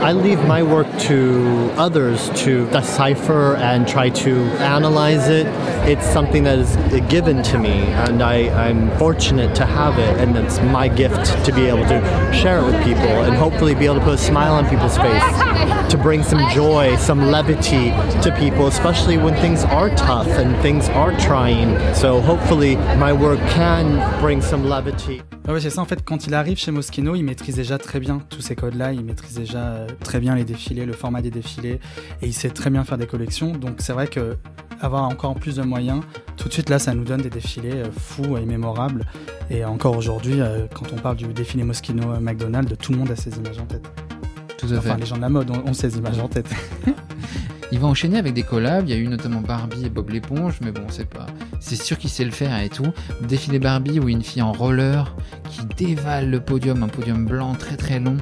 I 0.00 0.12
leave 0.12 0.44
my 0.46 0.62
work 0.62 0.88
to 1.10 1.70
others 1.76 2.30
to 2.42 2.68
decipher 2.70 3.56
and 3.56 3.86
try 3.86 4.08
to 4.10 4.34
analyze 4.58 5.28
it. 5.28 5.46
It's 5.88 6.06
something 6.06 6.44
that 6.44 6.58
is 6.58 6.76
given 7.08 7.42
to 7.44 7.58
me, 7.58 7.82
and 8.04 8.22
I, 8.22 8.48
I'm 8.66 8.90
fortunate 8.98 9.54
to 9.56 9.66
have 9.66 9.98
it, 9.98 10.18
and 10.18 10.36
it's 10.36 10.58
my 10.60 10.88
gift 10.88 11.44
to 11.44 11.52
be 11.52 11.66
able 11.66 11.86
to 11.86 12.32
share 12.32 12.58
it 12.60 12.64
with 12.64 12.82
people 12.84 13.12
and 13.24 13.34
hopefully 13.34 13.74
be 13.74 13.86
able 13.86 13.96
to 13.96 14.04
put 14.04 14.14
a 14.14 14.18
smile 14.18 14.54
on 14.54 14.68
people's 14.68 14.96
face 14.96 15.81
to 15.92 15.98
bring 15.98 16.22
some 16.22 16.40
joy, 16.48 16.96
some 16.96 17.30
levity 17.30 17.90
to 18.22 18.32
people, 18.38 18.66
especially 18.66 19.18
when 19.18 19.34
things 19.42 19.62
are 19.64 19.90
tough 19.94 20.26
and 20.38 20.56
things 20.62 20.88
are 20.88 21.12
trying. 21.18 21.76
So 21.94 22.18
hopefully 22.18 22.76
my 22.96 23.12
work 23.12 23.38
can 23.50 24.00
bring 24.18 24.40
some 24.40 24.66
levity. 24.66 25.20
Ouais, 25.46 25.60
c'est 25.60 25.68
ça. 25.68 25.82
En 25.82 25.84
fait, 25.84 26.02
quand 26.02 26.26
il 26.26 26.34
arrive 26.34 26.56
chez 26.56 26.70
Moschino, 26.70 27.14
il 27.14 27.24
maîtrise 27.24 27.56
déjà 27.56 27.76
très 27.76 28.00
bien 28.00 28.22
tous 28.30 28.40
ces 28.40 28.56
codes-là. 28.56 28.94
Il 28.94 29.04
maîtrise 29.04 29.34
déjà 29.34 29.58
euh, 29.58 29.86
très 30.02 30.18
bien 30.18 30.34
les 30.34 30.44
défilés, 30.44 30.86
le 30.86 30.94
format 30.94 31.20
des 31.20 31.30
défilés, 31.30 31.78
et 32.22 32.26
il 32.26 32.32
sait 32.32 32.48
très 32.48 32.70
bien 32.70 32.84
faire 32.84 32.96
des 32.96 33.06
collections. 33.06 33.52
Donc, 33.52 33.74
c'est 33.80 33.92
vrai 33.92 34.06
que 34.06 34.38
avoir 34.80 35.02
encore 35.02 35.34
plus 35.34 35.56
de 35.56 35.62
moyens, 35.62 36.00
tout 36.38 36.48
de 36.48 36.54
suite 36.54 36.70
là, 36.70 36.78
ça 36.78 36.94
nous 36.94 37.04
donne 37.04 37.20
des 37.20 37.30
défilés 37.30 37.82
euh, 37.82 37.90
fous 37.92 38.38
et 38.38 38.46
mémorables. 38.46 39.04
Et 39.50 39.62
encore 39.66 39.98
aujourd'hui, 39.98 40.40
euh, 40.40 40.66
quand 40.72 40.90
on 40.94 40.96
parle 40.96 41.16
du 41.16 41.26
défilé 41.26 41.64
Moschino 41.64 42.18
McDonald's, 42.18 42.78
tout 42.78 42.92
le 42.92 42.98
monde 42.98 43.10
a 43.10 43.16
ces 43.16 43.36
images 43.36 43.58
en 43.58 43.66
tête. 43.66 44.11
Tout 44.66 44.72
à 44.74 44.78
Enfin, 44.78 44.94
fait. 44.94 45.00
les 45.00 45.06
gens 45.06 45.16
de 45.16 45.20
la 45.22 45.28
mode 45.28 45.50
ont, 45.50 45.62
ont 45.66 45.74
ces 45.74 45.96
images 45.98 46.18
en 46.18 46.28
tête. 46.28 46.48
Il 47.72 47.78
va 47.78 47.86
enchaîner 47.86 48.18
avec 48.18 48.34
des 48.34 48.42
collabs. 48.42 48.84
Il 48.86 48.90
y 48.90 48.92
a 48.92 49.00
eu 49.00 49.08
notamment 49.08 49.40
Barbie 49.40 49.86
et 49.86 49.88
Bob 49.88 50.10
l'éponge, 50.10 50.58
mais 50.62 50.72
bon, 50.72 50.82
c'est 50.90 51.08
pas. 51.08 51.26
C'est 51.58 51.80
sûr 51.80 51.96
qu'il 51.96 52.10
sait 52.10 52.24
le 52.24 52.30
faire 52.30 52.58
et 52.60 52.68
tout. 52.68 52.84
Défilé 53.26 53.58
Barbie 53.58 53.98
où 53.98 54.08
une 54.10 54.22
fille 54.22 54.42
en 54.42 54.52
roller 54.52 55.16
qui 55.48 55.62
dévale 55.76 56.28
le 56.28 56.40
podium, 56.40 56.82
un 56.82 56.88
podium 56.88 57.24
blanc 57.24 57.54
très 57.54 57.76
très 57.76 57.98
long. 57.98 58.16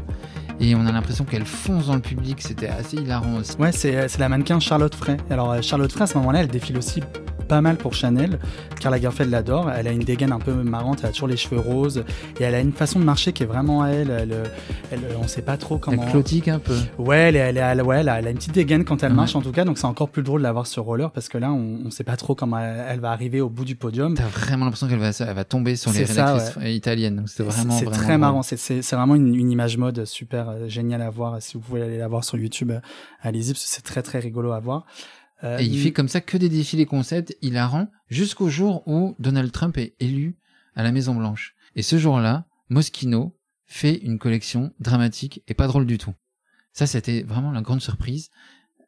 Et 0.60 0.74
on 0.76 0.86
a 0.86 0.92
l'impression 0.92 1.24
qu'elle 1.24 1.46
fonce 1.46 1.86
dans 1.86 1.94
le 1.94 2.00
public. 2.00 2.42
C'était 2.42 2.68
assez 2.68 2.98
hilarant 2.98 3.38
aussi. 3.38 3.56
Ouais, 3.58 3.72
c'est 3.72 3.96
euh, 3.96 4.06
la 4.20 4.28
mannequin 4.28 4.60
Charlotte 4.60 4.94
Frey. 4.94 5.16
Alors 5.30 5.50
euh, 5.50 5.62
Charlotte 5.62 5.90
Frey, 5.90 6.04
à 6.04 6.06
ce 6.06 6.16
moment-là, 6.18 6.42
elle 6.42 6.48
défile 6.48 6.76
aussi 6.78 7.02
pas 7.50 7.60
mal 7.60 7.76
pour 7.76 7.94
Chanel. 7.94 8.38
Karl 8.80 8.94
Lagerfeld 8.94 9.28
l'adore. 9.30 9.70
Elle 9.72 9.88
a 9.88 9.90
une 9.90 10.04
dégaine 10.04 10.30
un 10.32 10.38
peu 10.38 10.52
marrante, 10.54 11.00
elle 11.02 11.08
a 11.08 11.12
toujours 11.12 11.26
les 11.28 11.36
cheveux 11.36 11.58
roses 11.58 12.04
et 12.38 12.44
elle 12.44 12.54
a 12.54 12.60
une 12.60 12.72
façon 12.72 13.00
de 13.00 13.04
marcher 13.04 13.32
qui 13.32 13.42
est 13.42 13.46
vraiment 13.46 13.82
à 13.82 13.88
elle. 13.88 14.08
elle, 14.08 14.50
elle, 14.92 15.00
on 15.20 15.26
sait 15.26 15.42
pas 15.42 15.56
trop 15.56 15.76
comment. 15.78 16.02
Elle 16.04 16.10
clotique 16.10 16.46
un 16.46 16.60
peu. 16.60 16.76
Ouais, 16.98 17.18
elle, 17.28 17.36
elle, 17.36 17.56
elle- 17.58 17.82
ouais, 17.82 17.98
elle 18.00 18.08
a, 18.08 18.20
une 18.20 18.36
petite 18.36 18.54
dégaine 18.54 18.84
quand 18.84 19.02
elle 19.02 19.10
Ouais. 19.10 19.16
marche 19.16 19.34
en 19.34 19.42
tout 19.42 19.50
cas, 19.50 19.64
donc 19.64 19.78
c'est 19.78 19.86
encore 19.86 20.08
plus 20.10 20.22
drôle 20.22 20.40
de 20.40 20.44
la 20.44 20.52
voir 20.52 20.66
sur 20.68 20.84
roller 20.84 21.10
parce 21.10 21.28
que 21.28 21.38
là, 21.38 21.50
on, 21.52 21.80
on 21.86 21.90
sait 21.90 22.04
pas 22.04 22.16
trop 22.16 22.36
comment 22.36 22.58
elle, 22.58 23.00
va 23.00 23.10
arriver 23.10 23.40
au 23.40 23.48
bout 23.48 23.64
du 23.64 23.74
podium. 23.74 24.14
T'as 24.14 24.28
vraiment 24.28 24.64
l'impression 24.66 24.86
qu'elle 24.88 24.98
va, 25.00 25.10
elle 25.18 25.34
va 25.34 25.44
tomber 25.44 25.74
sur 25.74 25.90
les 25.90 26.06
C'est 26.06 26.14
ça, 26.14 26.34
rédactrices 26.34 26.74
italiennes. 26.76 27.16
Donc 27.16 27.28
c'est 27.28 27.42
vraiment, 27.42 27.80
très 27.90 28.16
marrant. 28.16 28.42
C'est- 28.42 28.80
vraiment 28.94 29.16
une, 29.16 29.34
une 29.34 29.50
image 29.50 29.76
mode 29.76 30.04
super 30.04 30.48
euh, 30.50 30.68
géniale 30.68 31.02
à 31.02 31.10
voir. 31.10 31.42
Si 31.42 31.54
vous 31.54 31.60
pouvez 31.60 31.82
aller 31.82 31.98
la 31.98 32.06
voir 32.08 32.22
sur 32.22 32.36
YouTube, 32.38 32.70
euh, 32.70 32.78
allez-y, 33.22 33.52
parce 33.52 33.64
que 33.64 33.70
c'est 33.70 33.82
très 33.82 34.02
très 34.02 34.20
rigolo 34.20 34.52
à 34.52 34.60
voir. 34.60 34.84
Euh, 35.42 35.58
Et 35.58 35.64
il 35.64 35.80
fait 35.80 35.92
comme 35.92 36.08
ça 36.08 36.20
que 36.20 36.36
des 36.36 36.48
défilés 36.48 36.86
concept 36.86 37.36
hilarants 37.42 37.88
jusqu'au 38.08 38.48
jour 38.48 38.86
où 38.86 39.14
Donald 39.18 39.50
Trump 39.52 39.78
est 39.78 39.94
élu 40.00 40.36
à 40.74 40.82
la 40.82 40.92
Maison 40.92 41.14
Blanche. 41.14 41.54
Et 41.76 41.82
ce 41.82 41.98
jour-là, 41.98 42.46
Moschino 42.68 43.36
fait 43.66 43.94
une 43.96 44.18
collection 44.18 44.72
dramatique 44.80 45.42
et 45.48 45.54
pas 45.54 45.66
drôle 45.66 45.86
du 45.86 45.98
tout. 45.98 46.14
Ça, 46.72 46.86
c'était 46.86 47.22
vraiment 47.22 47.52
la 47.52 47.62
grande 47.62 47.80
surprise. 47.80 48.30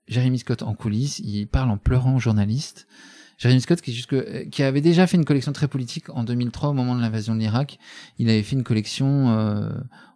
Jeremy 0.09 0.39
Scott 0.41 0.63
en 0.63 0.75
coulisses, 0.75 1.21
il 1.21 1.47
parle 1.47 1.71
en 1.71 1.79
pleurant 1.79 2.17
aux 2.17 2.21
journalistes. 2.21 2.87
Jeremy 3.39 3.61
Scott 3.61 3.81
qui, 3.81 3.93
jusque, 3.93 4.13
euh, 4.13 4.45
qui 4.51 4.63
avait 4.63 4.81
déjà 4.81 5.07
fait 5.07 5.17
une 5.17 5.25
collection 5.25 5.53
très 5.53 5.69
politique 5.69 6.11
en 6.11 6.23
2003 6.23 6.71
au 6.71 6.73
moment 6.75 6.95
de 6.95 7.01
l'invasion 7.01 7.35
de 7.35 7.41
l'Irak. 7.41 7.79
Il 8.19 8.29
avait 8.29 8.43
fait 8.43 8.57
une 8.57 8.63
collection 8.63 9.31
euh, 9.31 9.71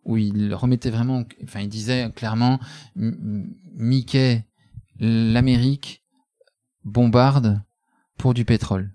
où 0.05 0.17
il 0.17 0.55
remettait 0.55 0.91
vraiment, 0.91 1.25
enfin 1.43 1.61
il 1.61 1.69
disait 1.69 2.11
clairement, 2.15 2.61
Mickey, 2.95 4.45
l'Amérique 5.01 6.05
bombarde 6.87 7.61
pour 8.17 8.33
du 8.33 8.47
pétrole. 8.47 8.93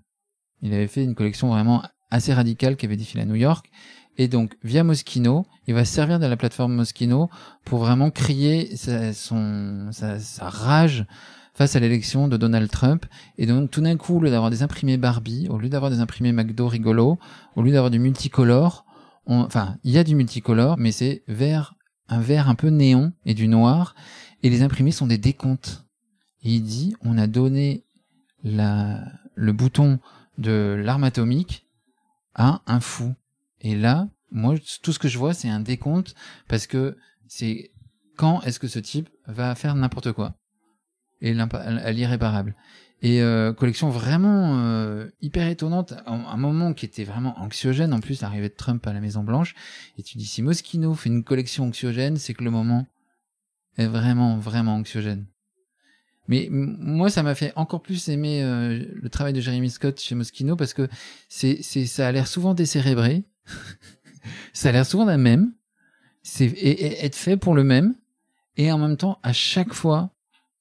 Il 0.62 0.74
avait 0.74 0.88
fait 0.88 1.04
une 1.04 1.14
collection 1.14 1.48
vraiment 1.48 1.82
assez 2.10 2.32
radicale 2.32 2.76
qui 2.76 2.86
avait 2.86 2.96
défilé 2.96 3.22
à 3.22 3.26
New 3.26 3.36
York. 3.36 3.70
Et 4.18 4.28
donc, 4.28 4.56
via 4.62 4.84
Moschino, 4.84 5.46
il 5.66 5.74
va 5.74 5.84
se 5.84 5.92
servir 5.92 6.18
de 6.18 6.26
la 6.26 6.36
plateforme 6.36 6.74
Moschino 6.74 7.30
pour 7.64 7.78
vraiment 7.78 8.10
crier 8.10 8.76
sa, 8.76 9.12
son, 9.12 9.90
sa, 9.92 10.18
rage 10.40 11.06
face 11.54 11.76
à 11.76 11.80
l'élection 11.80 12.28
de 12.28 12.36
Donald 12.36 12.70
Trump. 12.70 13.06
Et 13.38 13.46
donc, 13.46 13.70
tout 13.70 13.80
d'un 13.80 13.96
coup, 13.96 14.16
au 14.16 14.20
lieu 14.20 14.30
d'avoir 14.30 14.50
des 14.50 14.62
imprimés 14.62 14.96
Barbie, 14.98 15.48
au 15.48 15.58
lieu 15.58 15.68
d'avoir 15.68 15.90
des 15.90 16.00
imprimés 16.00 16.32
McDo 16.32 16.68
rigolo, 16.68 17.18
au 17.56 17.62
lieu 17.62 17.72
d'avoir 17.72 17.90
du 17.90 17.98
multicolore, 17.98 18.84
enfin, 19.26 19.76
il 19.84 19.92
y 19.92 19.98
a 19.98 20.04
du 20.04 20.14
multicolore, 20.14 20.76
mais 20.78 20.92
c'est 20.92 21.22
vert, 21.28 21.74
un 22.08 22.20
vert 22.20 22.48
un 22.48 22.54
peu 22.54 22.68
néon 22.68 23.12
et 23.24 23.34
du 23.34 23.48
noir. 23.48 23.94
Et 24.42 24.50
les 24.50 24.62
imprimés 24.62 24.92
sont 24.92 25.06
des 25.06 25.18
décomptes. 25.18 25.84
Il 26.42 26.62
dit, 26.62 26.94
on 27.02 27.18
a 27.18 27.26
donné 27.26 27.84
le 28.44 29.52
bouton 29.52 30.00
de 30.38 30.80
l'arme 30.82 31.04
atomique 31.04 31.66
à 32.34 32.62
un 32.66 32.80
fou. 32.80 33.14
Et 33.60 33.76
là, 33.76 34.08
moi, 34.30 34.54
tout 34.82 34.92
ce 34.92 34.98
que 34.98 35.08
je 35.08 35.18
vois, 35.18 35.34
c'est 35.34 35.48
un 35.48 35.60
décompte 35.60 36.14
parce 36.48 36.66
que 36.66 36.96
c'est 37.28 37.70
quand 38.16 38.42
est-ce 38.42 38.58
que 38.58 38.68
ce 38.68 38.78
type 38.78 39.08
va 39.26 39.54
faire 39.54 39.74
n'importe 39.74 40.12
quoi? 40.12 40.34
Et 41.20 41.38
à 41.38 41.92
l'irréparable. 41.92 42.56
Et 43.00 43.20
euh, 43.20 43.52
collection 43.52 43.90
vraiment 43.90 44.60
euh, 44.60 45.08
hyper 45.20 45.48
étonnante, 45.48 45.94
un 46.06 46.36
moment 46.36 46.72
qui 46.72 46.86
était 46.86 47.04
vraiment 47.04 47.36
anxiogène 47.40 47.92
en 47.92 48.00
plus 48.00 48.22
l'arrivée 48.22 48.48
de 48.48 48.54
Trump 48.54 48.86
à 48.86 48.92
la 48.92 49.00
Maison 49.00 49.24
Blanche. 49.24 49.54
Et 49.98 50.02
tu 50.02 50.18
dis 50.18 50.24
si 50.24 50.40
Moschino 50.40 50.94
fait 50.94 51.08
une 51.08 51.24
collection 51.24 51.64
anxiogène, 51.64 52.16
c'est 52.16 52.34
que 52.34 52.44
le 52.44 52.50
moment 52.50 52.86
est 53.76 53.86
vraiment 53.86 54.38
vraiment 54.38 54.74
anxiogène. 54.76 55.26
Mais 56.28 56.48
moi, 56.50 57.10
ça 57.10 57.22
m'a 57.22 57.34
fait 57.34 57.52
encore 57.56 57.82
plus 57.82 58.08
aimer 58.08 58.42
euh, 58.42 58.84
le 58.94 59.08
travail 59.10 59.32
de 59.32 59.40
Jeremy 59.40 59.68
Scott 59.70 60.00
chez 60.00 60.14
Moschino 60.14 60.54
parce 60.56 60.72
que 60.72 60.88
c'est, 61.28 61.58
c'est, 61.62 61.86
ça 61.86 62.06
a 62.08 62.12
l'air 62.12 62.26
souvent 62.28 62.54
décérébré, 62.54 63.24
ça 64.52 64.68
a 64.68 64.72
l'air 64.72 64.86
souvent 64.86 65.04
d'un 65.06 65.16
même, 65.18 65.52
c'est 66.22 66.44
et, 66.44 66.84
et 66.84 67.04
être 67.04 67.16
fait 67.16 67.36
pour 67.36 67.54
le 67.54 67.64
même, 67.64 67.94
et 68.56 68.70
en 68.70 68.78
même 68.78 68.96
temps, 68.96 69.18
à 69.22 69.32
chaque 69.32 69.72
fois, 69.72 70.10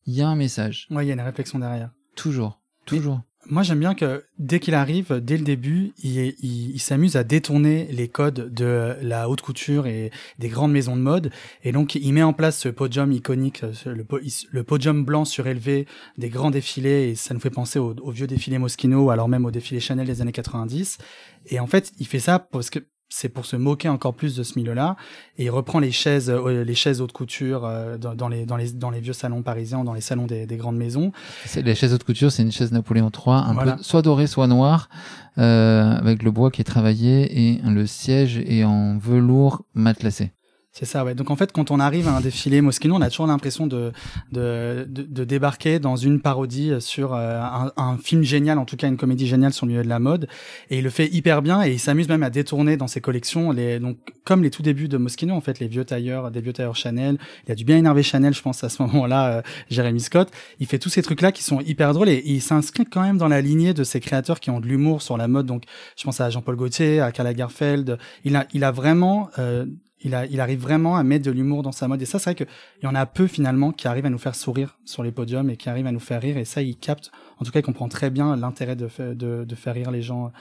il 0.08 0.16
y 0.16 0.22
a 0.22 0.28
un 0.28 0.36
message, 0.36 0.88
Ouais, 0.90 1.06
il 1.06 1.08
y 1.08 1.12
a 1.12 1.14
une 1.14 1.22
réflexion 1.22 1.60
derrière. 1.60 1.92
toujours, 2.16 2.60
toujours. 2.86 3.22
Moi, 3.50 3.64
j'aime 3.64 3.80
bien 3.80 3.96
que 3.96 4.24
dès 4.38 4.60
qu'il 4.60 4.76
arrive, 4.76 5.14
dès 5.14 5.36
le 5.36 5.44
début, 5.44 5.94
il, 6.04 6.80
s'amuse 6.80 7.16
à 7.16 7.24
détourner 7.24 7.88
les 7.92 8.08
codes 8.08 8.54
de 8.54 8.96
la 9.02 9.28
haute 9.30 9.42
couture 9.42 9.88
et 9.88 10.12
des 10.38 10.48
grandes 10.48 10.72
maisons 10.72 10.96
de 10.96 11.02
mode. 11.02 11.32
Et 11.64 11.72
donc, 11.72 11.96
il 11.96 12.14
met 12.14 12.22
en 12.22 12.34
place 12.34 12.60
ce 12.60 12.70
podium 12.70 13.12
iconique, 13.12 13.64
le, 13.86 14.04
po- 14.04 14.20
le 14.52 14.64
podium 14.64 15.04
blanc 15.04 15.26
surélevé 15.26 15.88
des 16.20 16.30
grands 16.30 16.52
défilés. 16.52 17.10
Et 17.10 17.16
ça 17.16 17.34
nous 17.34 17.40
fait 17.40 17.50
penser 17.50 17.80
aux 17.80 18.12
vieux 18.12 18.28
défilés 18.28 18.60
Moschino, 18.60 19.10
alors 19.10 19.28
même 19.28 19.46
aux 19.46 19.52
défilés 19.52 19.80
Chanel 19.80 20.06
des 20.06 20.22
années 20.22 20.32
90. 20.32 21.00
Et 21.48 21.60
en 21.60 21.68
fait, 21.68 21.92
il 21.98 22.06
fait 22.06 22.20
ça 22.20 22.38
parce 22.38 22.70
que 22.70 22.80
c'est 23.14 23.28
pour 23.30 23.46
se 23.46 23.58
moquer 23.58 23.90
encore 23.90 24.14
plus 24.14 24.36
de 24.38 24.42
ce 24.44 24.58
milieu-là. 24.58 24.96
Et 25.38 25.44
il 25.46 25.50
reprend 25.50 25.80
les 25.80 25.92
chaises, 25.92 26.30
euh, 26.30 26.64
les 26.64 26.74
chaises 26.76 27.02
haute 27.02 27.12
couture 27.12 27.66
euh, 27.66 27.98
dans, 27.98 28.16
dans 28.16 28.30
les, 28.30 28.46
dans, 28.46 28.56
les, 28.56 28.72
dans 28.72 28.90
les 28.90 29.02
vieux 29.02 29.12
salons 29.14 29.42
parisiens, 29.44 29.84
dans 29.84 29.94
les 29.94 30.02
salons 30.02 30.26
des, 30.28 30.46
des 30.46 30.56
grandes 30.58 30.78
maisons. 30.78 31.12
C'est 31.46 31.62
la 31.62 31.76
chaise 31.76 31.94
haute 31.94 32.06
couture, 32.06 32.32
c'est 32.32 32.42
une 32.42 32.52
chaise 32.54 32.72
Napoléon 32.72 33.12
III, 33.14 33.36
un 33.36 33.54
Voilà. 33.54 33.74
peu 33.74 33.84
soit 33.84 34.02
dorée, 34.02 34.28
soit 34.28 34.48
noire, 34.48 34.90
euh, 35.38 35.92
avec 35.92 36.24
le 36.24 36.32
bois 36.32 36.52
qui 36.52 36.62
est 36.62 36.66
travaillé 36.66 37.50
et 37.52 37.62
le 37.64 37.86
siège 37.86 38.38
est 38.38 38.64
en 38.64 38.98
velours 38.98 39.64
matelassé. 39.74 40.32
C'est 40.74 40.86
ça, 40.86 41.04
ouais. 41.04 41.16
Donc 41.16 41.30
en 41.30 41.36
fait, 41.36 41.52
quand 41.52 41.70
on 41.70 41.82
arrive 41.82 42.08
à 42.08 42.16
un 42.16 42.22
défilé 42.22 42.62
Moschino, 42.62 42.96
on 42.96 43.02
a 43.02 43.10
toujours 43.10 43.28
l'impression 43.28 43.68
de, 43.68 43.92
de, 44.32 44.88
de, 44.90 45.04
de 45.04 45.24
débarquer 45.26 45.80
dans 45.80 45.98
une 45.98 46.22
parodie 46.22 46.72
sur 46.80 47.14
euh, 47.14 47.42
un, 47.42 47.74
un 47.76 47.98
film 47.98 48.24
génial, 48.24 48.58
en 48.58 48.64
tout 48.64 48.78
cas 48.78 48.88
une 48.88 48.96
comédie 48.96 49.28
géniale 49.28 49.52
sur 49.52 49.66
le 49.66 49.74
milieu 49.74 49.84
de 49.84 49.90
la 49.90 50.00
mode. 50.00 50.30
Et 50.70 50.78
il 50.78 50.84
le 50.86 50.90
fait 50.90 51.08
hyper 51.14 51.42
bien 51.42 51.62
et 51.62 51.74
il 51.74 51.80
s'amuse 51.80 52.08
même 52.08 52.24
à 52.24 52.30
détourner 52.30 52.78
dans 52.78 52.88
ses 52.88 53.02
collections, 53.02 53.52
les, 53.52 53.80
donc 53.80 53.98
comme 54.24 54.44
les 54.44 54.50
tout 54.50 54.62
débuts 54.62 54.88
de 54.88 54.96
Moschino, 54.96 55.36
en 55.36 55.42
fait, 55.42 55.60
les 55.60 55.68
vieux 55.68 55.84
tailleurs, 55.84 56.32
des 56.32 56.40
vieux 56.40 56.54
tailleurs 56.54 56.78
Chanel. 56.78 57.18
Il 57.46 57.50
y 57.50 57.52
a 57.52 57.56
du 57.56 57.66
bien 57.66 57.78
énervé 57.78 58.02
Chanel, 58.02 58.34
je 58.34 58.42
pense 58.42 58.64
à 58.64 58.70
ce 58.70 58.82
moment-là, 58.84 59.40
euh, 59.40 59.42
Jeremy 59.70 60.00
Scott. 60.00 60.32
Il 60.62 60.68
fait 60.68 60.80
tous 60.80 60.90
ces 60.90 61.02
trucs-là 61.02 61.34
qui 61.34 61.44
sont 61.44 61.60
hyper 61.60 61.92
drôles 61.94 62.08
et, 62.08 62.14
et 62.14 62.32
il 62.32 62.42
s'inscrit 62.42 62.86
quand 62.86 63.02
même 63.02 63.18
dans 63.18 63.28
la 63.28 63.42
lignée 63.42 63.74
de 63.74 63.84
ces 63.84 64.00
créateurs 64.00 64.40
qui 64.40 64.50
ont 64.52 64.62
de 64.62 64.68
l'humour 64.68 65.02
sur 65.02 65.18
la 65.18 65.28
mode. 65.28 65.48
Donc 65.48 65.64
je 65.98 66.06
pense 66.06 66.22
à 66.22 66.30
Jean-Paul 66.30 66.56
Gaultier, 66.56 67.02
à 67.02 67.12
Karl 67.12 67.28
Lagerfeld. 67.28 67.98
Il 68.24 68.38
a, 68.38 68.48
il 68.54 68.64
a 68.64 68.72
vraiment 68.72 69.30
euh, 69.38 69.66
il, 70.04 70.16
a, 70.16 70.26
il 70.26 70.40
arrive 70.40 70.60
vraiment 70.60 70.96
à 70.96 71.04
mettre 71.04 71.26
de 71.26 71.32
l'humour 71.32 71.64
dans 71.64 71.72
sa 71.72 71.88
mode. 71.88 72.02
Et 72.02 72.06
ça, 72.06 72.20
c'est 72.20 72.32
vrai 72.32 72.36
qu'il 72.36 72.48
y 72.84 72.88
en 72.88 72.96
a 72.96 73.06
peu 73.06 73.28
finalement 73.28 73.72
qui 73.72 73.88
arrivent 73.88 74.06
à 74.06 74.10
nous 74.10 74.18
faire 74.18 74.36
sourire 74.36 74.78
sur 74.86 75.04
les 75.04 75.12
podiums 75.12 75.50
et 75.50 75.58
qui 75.58 75.70
arrivent 75.70 75.88
à 75.88 75.92
nous 75.92 76.00
faire 76.00 76.22
rire. 76.22 76.38
Et 76.38 76.46
ça, 76.46 76.62
il 76.62 76.78
capte, 76.78 77.12
en 77.40 77.46
tout 77.46 77.52
cas, 77.52 77.60
il 77.60 77.64
comprend 77.64 77.88
très 77.88 78.10
bien 78.10 78.36
l'intérêt 78.36 78.76
de, 78.76 78.90
de, 79.14 79.46
de 79.46 79.56
faire 79.56 79.74
rire 79.74 79.92
les 79.92 80.02
gens 80.02 80.32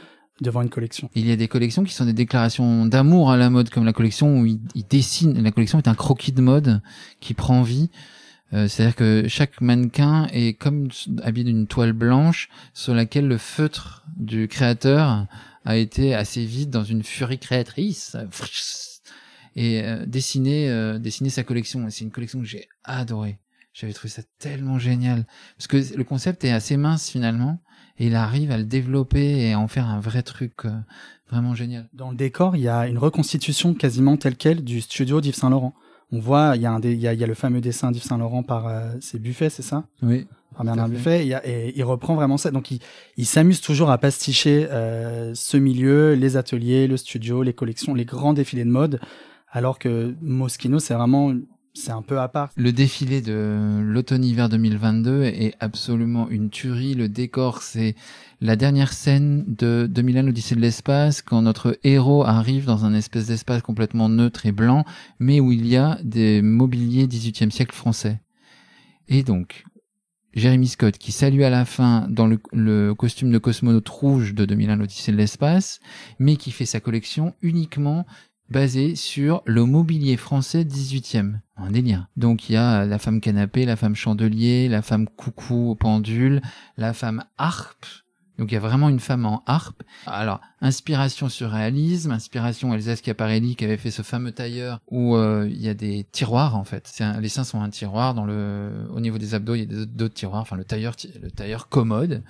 devant 0.40 0.62
une 0.62 0.71
collection. 0.71 1.11
Il 1.14 1.26
y 1.26 1.33
a 1.33 1.37
des 1.37 1.49
collections 1.49 1.85
qui 1.85 1.93
sont 1.93 2.07
des 2.07 2.14
déclarations 2.14 2.87
d'amour 2.87 3.31
à 3.31 3.37
la 3.37 3.50
mode, 3.50 3.69
comme 3.69 3.85
la 3.85 3.93
collection 3.93 4.40
où 4.40 4.47
il, 4.47 4.61
il 4.75 4.87
dessine. 4.87 5.43
La 5.43 5.50
collection 5.50 5.79
est 5.79 5.88
un 5.88 5.95
croquis 5.95 6.33
de 6.33 6.40
mode 6.40 6.81
qui 7.21 7.35
prend 7.35 7.62
vie. 7.62 7.90
Euh, 8.52 8.67
C'est-à-dire 8.67 8.97
que 8.97 9.25
chaque 9.29 9.61
mannequin 9.61 10.26
est 10.33 10.55
comme 10.55 10.88
habillé 11.23 11.45
d'une 11.45 11.67
toile 11.67 11.93
blanche 11.93 12.49
sur 12.73 12.95
laquelle 12.95 13.29
le 13.29 13.37
feutre 13.37 14.05
du 14.17 14.49
créateur 14.49 15.26
a 15.67 15.76
été 15.76 16.14
assez 16.14 16.45
vite 16.45 16.71
dans 16.71 16.85
une 16.85 17.02
furie 17.02 17.38
créatrice 17.38 18.17
et 19.57 19.83
euh, 19.83 20.07
dessiner 20.07 20.71
euh, 20.71 20.99
dessiner 20.99 21.30
sa 21.30 21.42
collection. 21.42 21.87
Et 21.87 21.90
C'est 21.90 22.04
une 22.04 22.11
collection 22.11 22.40
que 22.40 22.47
j'ai 22.47 22.69
adorée. 22.85 23.38
J'avais 23.73 23.92
trouvé 23.92 24.11
ça 24.11 24.23
tellement 24.38 24.78
génial 24.78 25.26
parce 25.57 25.69
que 25.69 25.97
le 25.97 26.04
concept 26.04 26.45
est 26.45 26.50
assez 26.50 26.76
mince 26.76 27.09
finalement 27.09 27.61
et 27.99 28.07
il 28.09 28.16
arrive 28.16 28.50
à 28.50 28.59
le 28.59 28.64
développer 28.64 29.38
et 29.42 29.52
à 29.52 29.61
en 29.61 29.69
faire 29.69 29.87
un 29.87 30.00
vrai 30.00 30.23
truc 30.23 30.52
euh, 30.64 30.71
vraiment 31.30 31.54
génial. 31.54 31.88
Dans 31.92 32.11
le 32.11 32.16
décor, 32.16 32.57
il 32.57 32.62
y 32.62 32.69
a 32.69 32.88
une 32.88 32.99
reconstitution 32.99 33.75
quasiment 33.75 34.16
telle 34.16 34.37
quelle 34.37 34.64
du 34.64 34.80
studio 34.80 35.21
d'Yves 35.21 35.37
Saint 35.37 35.50
Laurent. 35.50 35.75
on 36.12 36.19
voit, 36.19 36.54
il 36.57 36.62
y 36.62 36.66
a 36.66 36.73
un, 36.73 36.80
il 36.80 36.99
y 36.99 37.07
a, 37.07 37.14
il 37.14 37.21
y 37.21 37.25
a 37.25 37.26
le 37.26 37.35
fameux 37.35 37.61
dessin 37.61 37.92
d'Yves 37.92 38.02
Saint 38.02 38.19
Laurent 38.19 38.42
par 38.42 38.66
euh, 38.66 38.92
c'est 39.00 39.21
Buffet, 39.21 39.50
c'est 39.50 39.62
ça? 39.62 39.85
Oui. 40.02 40.26
Par 40.57 40.64
Bernard 40.64 40.88
Buffet. 40.88 41.33
A- 41.33 41.47
et 41.47 41.73
il 41.76 41.85
reprend 41.85 42.16
vraiment 42.16 42.37
ça. 42.38 42.50
Donc 42.50 42.73
il, 42.73 42.80
il 43.16 43.26
s'amuse 43.26 43.61
toujours 43.61 43.90
à 43.90 43.99
pasticher 43.99 44.66
euh, 44.71 45.33
ce 45.35 45.57
milieu, 45.57 46.14
les 46.14 46.37
ateliers, 46.37 46.88
le 46.88 46.97
studio, 46.97 47.45
les 47.45 47.52
collections, 47.54 47.95
les 47.95 48.04
grands 48.04 48.33
défilés 48.33 48.64
de 48.64 48.71
mode, 48.71 49.00
alors 49.50 49.78
que 49.78 50.14
Moschino, 50.21 50.78
c'est 50.78 50.95
vraiment, 50.95 51.35
c'est 51.75 51.90
un 51.90 52.02
peu 52.02 52.21
à 52.21 52.28
part. 52.28 52.50
Le 52.57 52.73
défilé 52.73 53.21
de 53.21 53.80
l'automne-hiver 53.83 54.49
2022 54.49 55.25
est 55.25 55.54
absolument 55.61 56.28
une 56.28 56.50
tuerie. 56.50 56.95
Le 56.95 57.09
décor, 57.09 57.62
c'est 57.62 57.97
la 58.40 58.57
dernière 58.57 58.92
scène 58.92 59.45
de 59.49 59.88
2001, 59.90 60.23
l'Odyssée 60.23 60.54
de 60.54 60.61
l'espace, 60.61 61.21
quand 61.23 61.42
notre 61.42 61.78
héros 61.83 62.25
arrive 62.25 62.64
dans 62.64 62.85
un 62.85 62.95
espèce 62.95 63.26
d'espace 63.26 63.62
complètement 63.62 64.09
neutre 64.09 64.47
et 64.47 64.52
blanc, 64.52 64.85
mais 65.19 65.40
où 65.40 65.52
il 65.52 65.66
y 65.66 65.76
a 65.76 65.99
des 66.04 66.42
mobiliers 66.42 67.07
18e 67.07 67.50
siècle 67.50 67.75
français. 67.75 68.21
Et 69.09 69.25
donc, 69.25 69.64
Jérémy 70.33 70.69
Scott, 70.69 70.97
qui 70.97 71.11
salue 71.11 71.42
à 71.42 71.50
la 71.50 71.64
fin 71.64 72.07
dans 72.09 72.28
le, 72.28 72.38
le 72.52 72.95
costume 72.95 73.33
de 73.33 73.38
cosmonaute 73.38 73.88
rouge 73.88 74.33
de 74.33 74.45
2001, 74.45 74.76
l'Odyssée 74.76 75.11
de 75.11 75.16
l'espace, 75.16 75.80
mais 76.21 76.37
qui 76.37 76.52
fait 76.52 76.66
sa 76.66 76.78
collection 76.78 77.35
uniquement 77.42 78.07
basée 78.50 78.97
sur 78.97 79.42
le 79.47 79.64
mobilier 79.64 80.16
français 80.16 80.64
18e. 80.64 81.35
Un 81.57 81.71
délire. 81.71 82.07
Donc 82.16 82.49
il 82.49 82.54
y 82.54 82.57
a 82.57 82.85
la 82.87 82.99
femme 82.99 83.21
canapé, 83.21 83.64
la 83.66 83.76
femme 83.76 83.95
chandelier, 83.95 84.69
la 84.69 84.83
femme 84.83 85.07
coucou 85.09 85.76
pendule, 85.78 86.40
la 86.76 86.92
femme 86.92 87.25
harpe. 87.38 87.87
Donc 88.38 88.50
il 88.50 88.54
y 88.54 88.57
a 88.57 88.61
vraiment 88.61 88.88
une 88.88 89.00
femme 89.00 89.26
en 89.26 89.42
harpe. 89.45 89.83
Alors, 90.07 90.40
inspiration 90.62 91.28
surréalisme, 91.28 92.11
inspiration 92.11 92.73
Elsa 92.73 92.97
Schiaparelli 92.97 93.54
qui 93.54 93.64
avait 93.66 93.76
fait 93.76 93.90
ce 93.90 94.00
fameux 94.00 94.33
tailleur 94.33 94.80
où 94.90 95.14
euh, 95.14 95.47
il 95.50 95.61
y 95.61 95.69
a 95.69 95.75
des 95.75 96.07
tiroirs 96.11 96.57
en 96.57 96.64
fait. 96.64 96.90
Un- 97.00 97.21
les 97.21 97.28
seins 97.28 97.45
sont 97.45 97.61
un 97.61 97.69
tiroir 97.69 98.14
dans 98.14 98.25
le 98.25 98.71
au 98.95 99.00
niveau 99.00 99.19
des 99.19 99.35
abdos, 99.35 99.54
il 99.57 99.71
y 99.71 99.83
a 99.83 99.85
d'autres 99.85 100.14
tiroirs, 100.14 100.40
enfin 100.40 100.57
le 100.57 100.64
tailleur 100.64 100.95
le 101.23 101.30
tailleur 101.30 101.69
commode. 101.69 102.23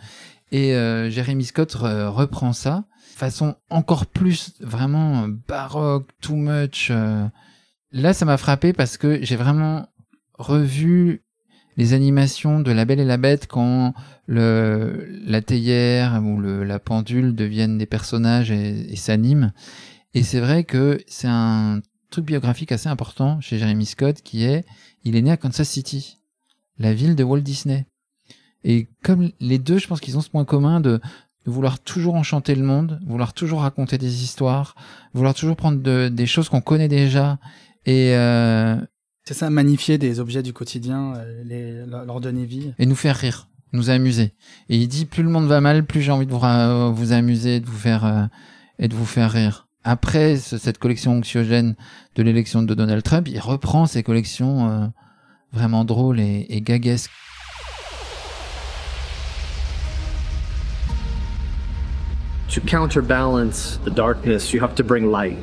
Et 0.51 0.75
euh, 0.75 1.09
Jérémy 1.11 1.45
Scott 1.45 1.73
re- 1.77 2.09
reprend 2.09 2.53
ça 2.53 2.87
façon 3.21 3.55
encore 3.69 4.07
plus 4.07 4.55
vraiment 4.61 5.29
baroque, 5.29 6.09
too 6.21 6.37
much. 6.37 6.89
euh. 6.91 7.27
Là, 7.93 8.13
ça 8.13 8.25
m'a 8.25 8.37
frappé 8.37 8.73
parce 8.73 8.97
que 8.97 9.23
j'ai 9.23 9.37
vraiment 9.37 9.89
revu 10.35 11.23
les 11.77 11.93
animations 11.93 12.61
de 12.61 12.73
La 12.73 12.85
Belle 12.85 13.01
et 13.01 13.05
la 13.05 13.17
Bête 13.17 13.47
quand 13.47 13.95
le, 14.27 15.07
la 15.25 15.41
théière 15.43 16.21
ou 16.23 16.41
le, 16.41 16.65
la 16.65 16.79
pendule 16.79 17.35
deviennent 17.35 17.79
des 17.79 17.87
personnages 17.87 18.51
et, 18.51 18.93
et 18.93 18.97
s'animent. 18.97 19.53
Et 20.15 20.23
c'est 20.23 20.41
vrai 20.41 20.65
que 20.65 21.01
c'est 21.07 21.29
un 21.29 21.81
truc 22.11 22.25
biographique 22.25 22.73
assez 22.73 22.89
important 22.89 23.41
chez 23.41 23.59
Jeremy 23.59 23.87
Scott 23.87 24.23
qui 24.23 24.45
est, 24.45 24.65
il 25.05 25.17
est 25.17 25.23
né 25.23 25.31
à 25.31 25.37
Kansas 25.37 25.69
City, 25.69 26.19
la 26.79 26.93
ville 26.93 27.15
de 27.15 27.25
Walt 27.25 27.41
Disney. 27.41 27.87
Et 28.65 28.89
comme 29.03 29.31
les 29.41 29.59
deux, 29.59 29.79
je 29.79 29.87
pense 29.87 30.01
qu'ils 30.01 30.19
ont 30.19 30.21
ce 30.21 30.31
point 30.31 30.45
commun 30.45 30.81
de 30.81 31.01
vouloir 31.51 31.79
toujours 31.81 32.15
enchanter 32.15 32.55
le 32.55 32.63
monde, 32.65 33.01
vouloir 33.07 33.33
toujours 33.35 33.61
raconter 33.63 33.99
des 33.99 34.23
histoires, 34.25 34.75
vouloir 35.15 35.35
toujours 35.35 35.57
prendre 35.57 35.81
de- 35.83 36.09
des 36.09 36.27
choses 36.27 36.49
qu'on 36.49 36.61
connaît 36.61 36.89
déjà 36.89 37.39
et, 37.87 38.15
euh, 38.15 38.77
C'est 39.25 39.35
ça, 39.35 39.51
magnifier 39.51 39.99
des 39.99 40.21
objets 40.21 40.43
du 40.43 40.53
quotidien, 40.53 41.15
euh, 41.17 41.43
les, 41.45 41.87
leur 41.87 42.21
donner 42.21 42.45
vie. 42.47 42.73
et 42.79 42.87
nous 42.87 42.95
faire 42.97 43.17
rire, 43.17 43.49
nous 43.73 43.91
amuser. 43.91 44.35
Et 44.69 44.77
il 44.77 44.89
dit 44.89 45.05
plus 45.07 45.23
le 45.23 45.29
monde 45.31 45.47
va 45.47 45.61
mal, 45.61 45.85
plus 45.85 46.03
j'ai 46.03 46.13
envie 46.13 46.27
de 46.27 46.33
vous, 46.33 46.95
vous 46.95 47.13
amuser, 47.13 47.61
de 47.61 47.67
vous 47.67 47.79
faire 47.79 48.05
euh, 48.05 48.25
et 48.79 48.89
de 48.89 48.95
vous 48.95 49.07
faire 49.07 49.31
rire. 49.31 49.69
Après 49.85 50.37
ce- 50.37 50.59
cette 50.59 50.79
collection 50.79 51.13
anxiogène 51.17 51.75
de 52.17 52.23
l'élection 52.23 52.63
de 52.63 52.75
Donald 52.75 53.03
Trump, 53.03 53.29
il 53.29 53.39
reprend 53.41 53.87
ces 53.87 54.03
collections 54.03 54.93
vraiment 55.53 55.85
drôles 55.85 56.21
et, 56.21 56.47
et 56.51 56.61
gaguesques. 56.61 57.11
To 62.51 62.61
counterbalance 62.61 63.77
the 63.85 63.93
darkness, 63.93 64.53
you 64.53 64.59
have 64.59 64.75
to 64.75 64.83
bring 64.83 65.13
light. 65.13 65.39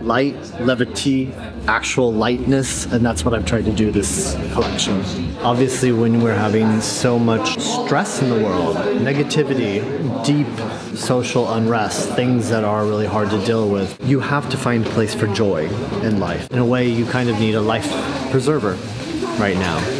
Light, 0.00 0.36
levity, 0.58 1.34
actual 1.66 2.10
lightness, 2.10 2.86
and 2.86 3.04
that's 3.04 3.26
what 3.26 3.34
I've 3.34 3.44
tried 3.44 3.66
to 3.66 3.72
do 3.72 3.90
this 3.90 4.34
collection. 4.54 5.02
Obviously, 5.40 5.92
when 5.92 6.22
we're 6.22 6.34
having 6.34 6.80
so 6.80 7.18
much 7.18 7.58
stress 7.58 8.22
in 8.22 8.30
the 8.30 8.42
world, 8.42 8.76
negativity, 8.76 9.82
deep 10.24 10.46
social 10.96 11.52
unrest, 11.52 12.08
things 12.12 12.48
that 12.48 12.64
are 12.64 12.86
really 12.86 13.06
hard 13.06 13.28
to 13.30 13.44
deal 13.44 13.68
with, 13.68 13.98
you 14.02 14.20
have 14.20 14.48
to 14.48 14.56
find 14.56 14.86
a 14.86 14.90
place 14.90 15.14
for 15.14 15.26
joy 15.26 15.68
in 16.02 16.20
life. 16.20 16.50
In 16.50 16.58
a 16.58 16.66
way, 16.66 16.88
you 16.88 17.04
kind 17.04 17.28
of 17.28 17.38
need 17.38 17.54
a 17.54 17.60
life 17.60 17.90
preserver 18.30 18.78
right 19.38 19.58
now. 19.58 19.95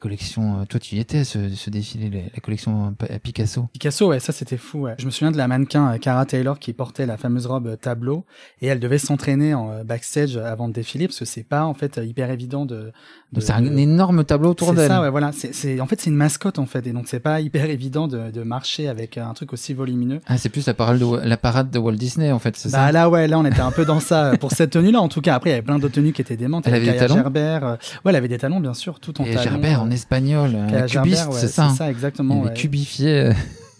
Collection, 0.00 0.60
euh, 0.60 0.64
toi 0.64 0.78
tu 0.78 0.94
y 0.94 1.00
étais, 1.00 1.24
ce, 1.24 1.48
ce 1.48 1.70
défilé, 1.70 2.08
la, 2.08 2.20
la 2.32 2.40
collection 2.40 2.86
euh, 2.86 2.90
Pa- 2.92 3.18
Picasso. 3.18 3.66
Picasso, 3.72 4.08
ouais, 4.08 4.20
ça 4.20 4.32
c'était 4.32 4.56
fou. 4.56 4.82
ouais. 4.82 4.94
Je 4.98 5.06
me 5.06 5.10
souviens 5.10 5.32
de 5.32 5.36
la 5.36 5.48
mannequin 5.48 5.92
euh, 5.92 5.98
Cara 5.98 6.24
Taylor 6.24 6.58
qui 6.60 6.72
portait 6.72 7.04
la 7.04 7.16
fameuse 7.16 7.46
robe 7.46 7.66
euh, 7.66 7.76
tableau 7.76 8.24
et 8.62 8.68
elle 8.68 8.78
devait 8.78 8.98
s'entraîner 8.98 9.54
en 9.54 9.70
euh, 9.72 9.84
backstage 9.84 10.36
avant 10.36 10.68
de 10.68 10.72
défiler 10.72 11.08
parce 11.08 11.18
que 11.18 11.24
c'est 11.24 11.42
pas 11.42 11.64
en 11.64 11.74
fait 11.74 11.98
euh, 11.98 12.04
hyper 12.04 12.30
évident 12.30 12.64
de. 12.64 12.76
de- 12.76 12.92
Donc 13.32 13.42
c'est 13.42 13.52
un 13.52 13.62
de- 13.62 13.76
énorme 13.76 14.22
tableau 14.24 14.50
autour 14.50 14.68
C'est 14.68 14.76
d'elle. 14.76 14.88
ça, 14.88 15.00
ouais, 15.02 15.10
voilà. 15.10 15.32
C'est, 15.32 15.52
c'est, 15.52 15.80
en 15.80 15.86
fait, 15.86 16.00
c'est 16.00 16.10
une 16.10 16.16
mascotte 16.16 16.60
en 16.60 16.66
fait, 16.66 16.86
et 16.86 16.92
donc 16.92 17.08
c'est 17.08 17.18
pas 17.20 17.40
hyper 17.40 17.64
évident 17.68 18.06
de, 18.06 18.30
de 18.30 18.42
marcher 18.44 18.86
avec 18.88 19.18
un 19.18 19.34
truc 19.34 19.52
aussi 19.52 19.74
volumineux. 19.74 20.20
Ah, 20.28 20.38
c'est 20.38 20.48
plus 20.48 20.64
la 20.66 20.74
parade, 20.74 20.98
de, 21.00 21.16
la 21.26 21.36
parade 21.36 21.70
de 21.70 21.78
Walt 21.80 21.96
Disney 21.96 22.30
en 22.30 22.38
fait, 22.38 22.56
c'est 22.56 22.70
Bah 22.70 22.86
ça? 22.86 22.92
là, 22.92 23.10
ouais, 23.10 23.26
là, 23.26 23.36
on 23.38 23.44
était 23.44 23.60
un 23.60 23.72
peu 23.72 23.84
dans 23.84 23.98
ça 24.00 24.36
pour 24.38 24.52
cette 24.52 24.70
tenue-là. 24.70 25.00
En 25.00 25.08
tout 25.08 25.20
cas, 25.22 25.34
après, 25.34 25.50
il 25.50 25.52
y 25.54 25.56
avait 25.56 25.62
plein 25.62 25.80
d'autres 25.80 25.94
tenues 25.94 26.12
qui 26.12 26.20
étaient 26.22 26.36
démentes. 26.36 26.68
Elle 26.68 26.74
avait 26.74 26.92
des 26.92 26.96
talons? 26.96 27.16
Gerber, 27.16 27.58
euh, 27.64 27.72
ouais, 27.72 28.10
elle 28.10 28.16
avait 28.16 28.28
des 28.28 28.38
talons, 28.38 28.60
bien 28.60 28.74
sûr, 28.74 29.00
tout 29.00 29.20
en 29.20 29.24
Et 29.24 29.34
talons. 29.34 29.58
En 29.88 29.90
espagnol, 29.92 30.56
cubiste, 30.88 31.26
ouais, 31.26 31.32
c'est 31.40 31.48
ça. 31.48 31.66
hein. 31.66 31.74
Ça, 31.74 31.90
exactement. 31.90 32.44
Est 32.44 32.48
ouais. 32.48 32.54
cubifiée. 32.54 33.20
euh. 33.20 33.32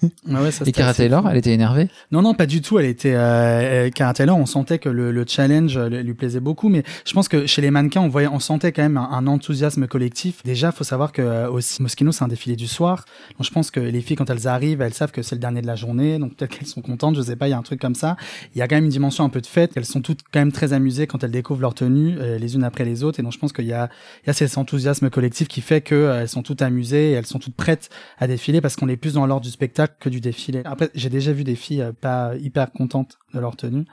Ouais, 0.03 0.11
ouais, 0.41 0.51
ça, 0.51 0.65
Et 0.67 0.73
Cara 0.73 0.95
Taylor, 0.95 1.23
fou. 1.23 1.29
elle 1.31 1.37
était 1.37 1.53
énervée. 1.53 1.89
Non, 2.13 2.23
non, 2.23 2.35
pas 2.35 2.47
du 2.47 2.61
tout. 2.63 2.79
Elle 2.79 2.87
était 2.87 3.15
euh, 3.15 3.87
euh, 3.87 3.91
Cara 3.91 4.15
Taylor. 4.15 4.37
On 4.37 4.47
sentait 4.47 4.79
que 4.79 4.89
le, 4.89 5.13
le 5.13 5.25
challenge 5.27 5.77
euh, 5.77 5.89
lui 5.89 6.15
plaisait 6.15 6.41
beaucoup, 6.41 6.69
mais 6.69 6.83
je 7.05 7.13
pense 7.13 7.29
que 7.29 7.47
chez 7.47 7.63
les 7.63 7.71
mannequins, 7.71 8.01
on 8.01 8.09
voyait, 8.09 8.29
on 8.29 8.39
sentait 8.39 8.73
quand 8.73 8.83
même 8.83 8.97
un, 8.97 9.09
un 9.11 9.27
enthousiasme 9.27 9.87
collectif. 9.87 10.43
Déjà, 10.45 10.73
faut 10.73 10.85
savoir 10.85 11.13
que 11.13 11.23
euh, 11.23 11.51
aussi 11.51 11.83
Moschino, 11.83 12.13
c'est 12.13 12.25
un 12.25 12.29
défilé 12.29 12.57
du 12.57 12.67
soir. 12.67 13.05
Donc, 13.39 13.47
je 13.47 13.51
pense 13.51 13.71
que 13.71 13.81
les 13.81 14.01
filles, 14.01 14.17
quand 14.17 14.31
elles 14.31 14.47
arrivent, 14.49 14.81
elles 14.81 14.95
savent 14.95 15.13
que 15.13 15.23
c'est 15.23 15.35
le 15.35 15.41
dernier 15.41 15.63
de 15.63 15.67
la 15.67 15.77
journée, 15.77 16.19
donc 16.19 16.37
peut-être 16.37 16.57
qu'elles 16.57 16.69
sont 16.69 16.83
contentes. 16.83 17.17
Je 17.17 17.23
sais 17.23 17.37
pas, 17.37 17.49
il 17.49 17.51
y 17.51 17.55
a 17.55 17.59
un 17.59 17.63
truc 17.63 17.81
comme 17.81 17.95
ça. 17.95 18.17
Il 18.55 18.59
y 18.59 18.63
a 18.63 18.69
quand 18.69 18.77
même 18.77 18.85
une 18.85 18.91
dimension 18.91 19.25
un 19.25 19.29
peu 19.29 19.41
de 19.41 19.47
fête. 19.47 19.73
Elles 19.77 19.85
sont 19.85 20.01
toutes 20.01 20.21
quand 20.33 20.41
même 20.41 20.53
très 20.53 20.73
amusées 20.73 21.07
quand 21.07 21.25
elles 21.25 21.31
découvrent 21.31 21.63
leur 21.63 21.75
tenue 21.75 22.17
euh, 22.19 22.39
les 22.39 22.55
unes 22.55 22.65
après 22.65 22.85
les 22.85 23.03
autres. 23.05 23.21
Et 23.21 23.23
donc, 23.23 23.33
je 23.33 23.39
pense 23.39 23.53
qu'il 23.53 23.67
y 23.67 23.73
a, 23.73 23.89
il 24.25 24.29
y 24.29 24.31
a 24.31 24.33
cet 24.33 24.57
enthousiasme 24.59 25.11
collectif 25.11 25.49
qui 25.49 25.61
fait 25.61 25.81
que 25.81 26.19
elles 26.21 26.29
sont 26.29 26.43
toutes 26.43 26.63
amusées 26.63 27.11
et 27.11 27.13
elles 27.13 27.27
sont 27.27 27.39
toutes 27.39 27.55
prêtes 27.55 27.91
à 28.19 28.27
défiler 28.27 28.61
parce 28.61 28.77
qu'on 28.77 28.89
est 28.89 28.97
plus 28.97 29.15
dans 29.15 29.27
l'ordre 29.27 29.45
du 29.45 29.51
spectacle 29.51 29.88
que 30.01 30.09
du 30.09 30.21
défilé. 30.21 30.63
Après, 30.65 30.91
j'ai 30.95 31.09
déjà 31.11 31.33
vu 31.33 31.45
des 31.45 31.55
filles 31.57 31.83
euh, 31.83 31.93
pas 31.99 32.33
hyper 32.41 32.71
contentes 32.73 33.19
de 33.35 33.41
leur 33.41 33.57
tenue, 33.57 33.85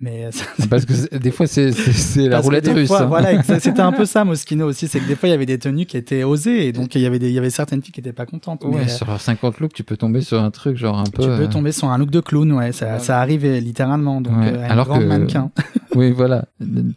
mais 0.00 0.24
euh, 0.26 0.30
ça- 0.32 0.44
Parce 0.70 0.84
que 0.86 1.16
des 1.18 1.30
fois, 1.30 1.46
c'est- 1.46 1.70
la 2.16 2.40
roulette 2.40 2.66
russe. 2.68 2.88
fois, 2.88 3.02
hein. 3.02 3.06
Voilà, 3.06 3.42
c'était 3.60 3.80
un 3.80 3.92
peu 3.92 4.04
ça, 4.06 4.24
Moschino 4.24 4.66
aussi, 4.66 4.88
c'est 4.88 5.00
que 5.00 5.06
des 5.06 5.14
fois 5.16 5.28
il 5.28 5.32
y 5.32 5.34
avait 5.34 5.46
des 5.46 5.58
tenues 5.58 5.84
qui 5.86 5.96
étaient 5.96 6.24
osées 6.24 6.66
et 6.68 6.72
donc 6.72 6.94
il 6.94 7.02
y 7.02 7.06
avait 7.06 7.18
des, 7.18 7.28
il 7.28 7.34
y 7.34 7.38
avait 7.38 7.50
certaines 7.50 7.82
filles 7.82 7.92
qui 7.92 8.00
étaient 8.00 8.12
pas 8.12 8.26
contentes. 8.26 8.64
Ouais, 8.64 8.70
mais, 8.84 8.84
euh, 8.84 8.88
sur 8.88 9.20
50 9.20 9.60
looks, 9.60 9.74
tu 9.74 9.84
peux 9.84 9.96
tomber 9.96 10.20
sur 10.22 10.40
un 10.42 10.50
truc 10.50 10.76
genre 10.76 10.98
un 10.98 11.04
peu. 11.04 11.22
tu 11.22 11.28
peux 11.28 11.42
euh, 11.42 11.46
tomber 11.48 11.72
sur 11.72 11.88
un 11.90 11.98
look 11.98 12.10
de 12.10 12.20
clown, 12.20 12.50
ouais, 12.52 12.72
ça, 12.72 12.98
ça 12.98 13.20
arrive 13.20 13.44
littéralement, 13.46 14.20
donc 14.20 14.36
Ouais, 14.38 14.52
euh, 14.54 14.64
un 14.64 14.70
alors 14.70 14.86
grand 14.86 14.98
que- 15.00 15.04
mannequin. 15.04 15.50
Oui, 15.96 16.12
voilà. 16.12 16.44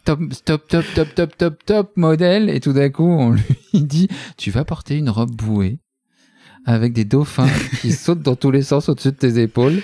Top, 0.05 0.19
top, 0.45 0.67
top, 0.67 0.85
top, 0.93 1.07
top, 1.15 1.35
top, 1.35 1.65
top 1.65 1.91
modèle. 1.97 2.47
Et 2.51 2.59
tout 2.59 2.73
d'un 2.73 2.91
coup, 2.91 3.07
on 3.09 3.31
lui 3.31 3.41
dit, 3.73 4.07
tu 4.37 4.51
vas 4.51 4.65
porter 4.65 4.97
une 4.97 5.09
robe 5.09 5.31
bouée 5.31 5.79
avec 6.65 6.93
des 6.93 7.05
dauphins 7.05 7.49
qui 7.81 7.91
sautent 7.93 8.21
dans 8.21 8.35
tous 8.35 8.51
les 8.51 8.61
sens 8.61 8.89
au-dessus 8.89 9.11
de 9.11 9.17
tes 9.17 9.41
épaules. 9.41 9.81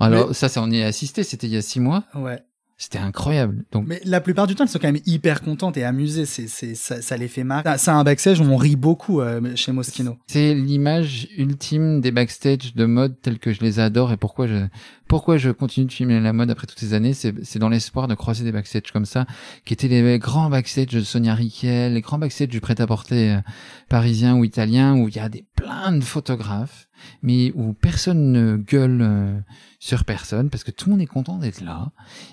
Alors, 0.00 0.34
ça, 0.34 0.48
ça, 0.48 0.62
on 0.62 0.70
y 0.70 0.82
a 0.82 0.86
assisté. 0.86 1.22
C'était 1.22 1.46
il 1.46 1.52
y 1.54 1.56
a 1.56 1.62
six 1.62 1.80
mois. 1.80 2.04
Ouais. 2.14 2.42
C'était 2.82 2.98
incroyable. 2.98 3.64
Donc, 3.70 3.84
Mais 3.86 4.00
la 4.04 4.20
plupart 4.20 4.48
du 4.48 4.56
temps, 4.56 4.64
elles 4.64 4.70
sont 4.70 4.80
quand 4.80 4.90
même 4.90 5.02
hyper 5.06 5.42
contentes 5.42 5.76
et 5.76 5.84
amusées. 5.84 6.26
C'est, 6.26 6.48
c'est, 6.48 6.74
ça, 6.74 7.00
ça 7.00 7.16
les 7.16 7.28
fait 7.28 7.44
marrer. 7.44 7.78
C'est 7.78 7.92
un 7.92 8.02
backstage 8.02 8.40
où 8.40 8.42
on 8.42 8.56
rit 8.56 8.74
beaucoup 8.74 9.20
euh, 9.20 9.54
chez 9.54 9.70
Moschino. 9.70 10.18
c'est 10.26 10.52
l'image 10.52 11.28
ultime 11.38 12.00
des 12.00 12.10
backstage 12.10 12.74
de 12.74 12.84
mode 12.84 13.14
tels 13.22 13.38
que 13.38 13.52
je 13.52 13.60
les 13.60 13.78
adore 13.78 14.10
et 14.10 14.16
pourquoi 14.16 14.48
je, 14.48 14.66
pourquoi 15.06 15.36
je 15.36 15.50
continue 15.50 15.86
de 15.86 15.92
filmer 15.92 16.18
la 16.18 16.32
mode 16.32 16.50
après 16.50 16.66
toutes 16.66 16.80
ces 16.80 16.92
années. 16.92 17.14
C'est, 17.14 17.32
c'est 17.44 17.60
dans 17.60 17.68
l'espoir 17.68 18.08
de 18.08 18.16
croiser 18.16 18.42
des 18.42 18.50
backstage 18.50 18.90
comme 18.92 19.06
ça, 19.06 19.26
qui 19.64 19.74
étaient 19.74 19.86
les 19.86 20.18
grands 20.18 20.50
backstage 20.50 20.88
de 20.88 21.02
Sonia 21.02 21.36
Riquel, 21.36 21.94
les 21.94 22.00
grands 22.00 22.18
backstage 22.18 22.48
du 22.48 22.60
prêt-à-porter 22.60 23.34
euh, 23.34 23.40
parisien 23.88 24.34
ou 24.34 24.42
italien 24.42 24.96
où 24.96 25.06
il 25.08 25.14
y 25.14 25.20
a 25.20 25.28
des 25.28 25.44
plein 25.54 25.92
de 25.92 26.02
photographes, 26.02 26.88
mais 27.22 27.52
où 27.54 27.72
personne 27.72 28.32
ne 28.32 28.56
gueule 28.56 29.00
euh, 29.02 29.38
sur 29.78 30.04
personne 30.04 30.50
parce 30.50 30.64
que 30.64 30.70
tout 30.70 30.86
le 30.86 30.92
monde 30.92 31.02
est 31.02 31.06
content 31.06 31.38
d'être 31.38 31.60
là 31.60 31.90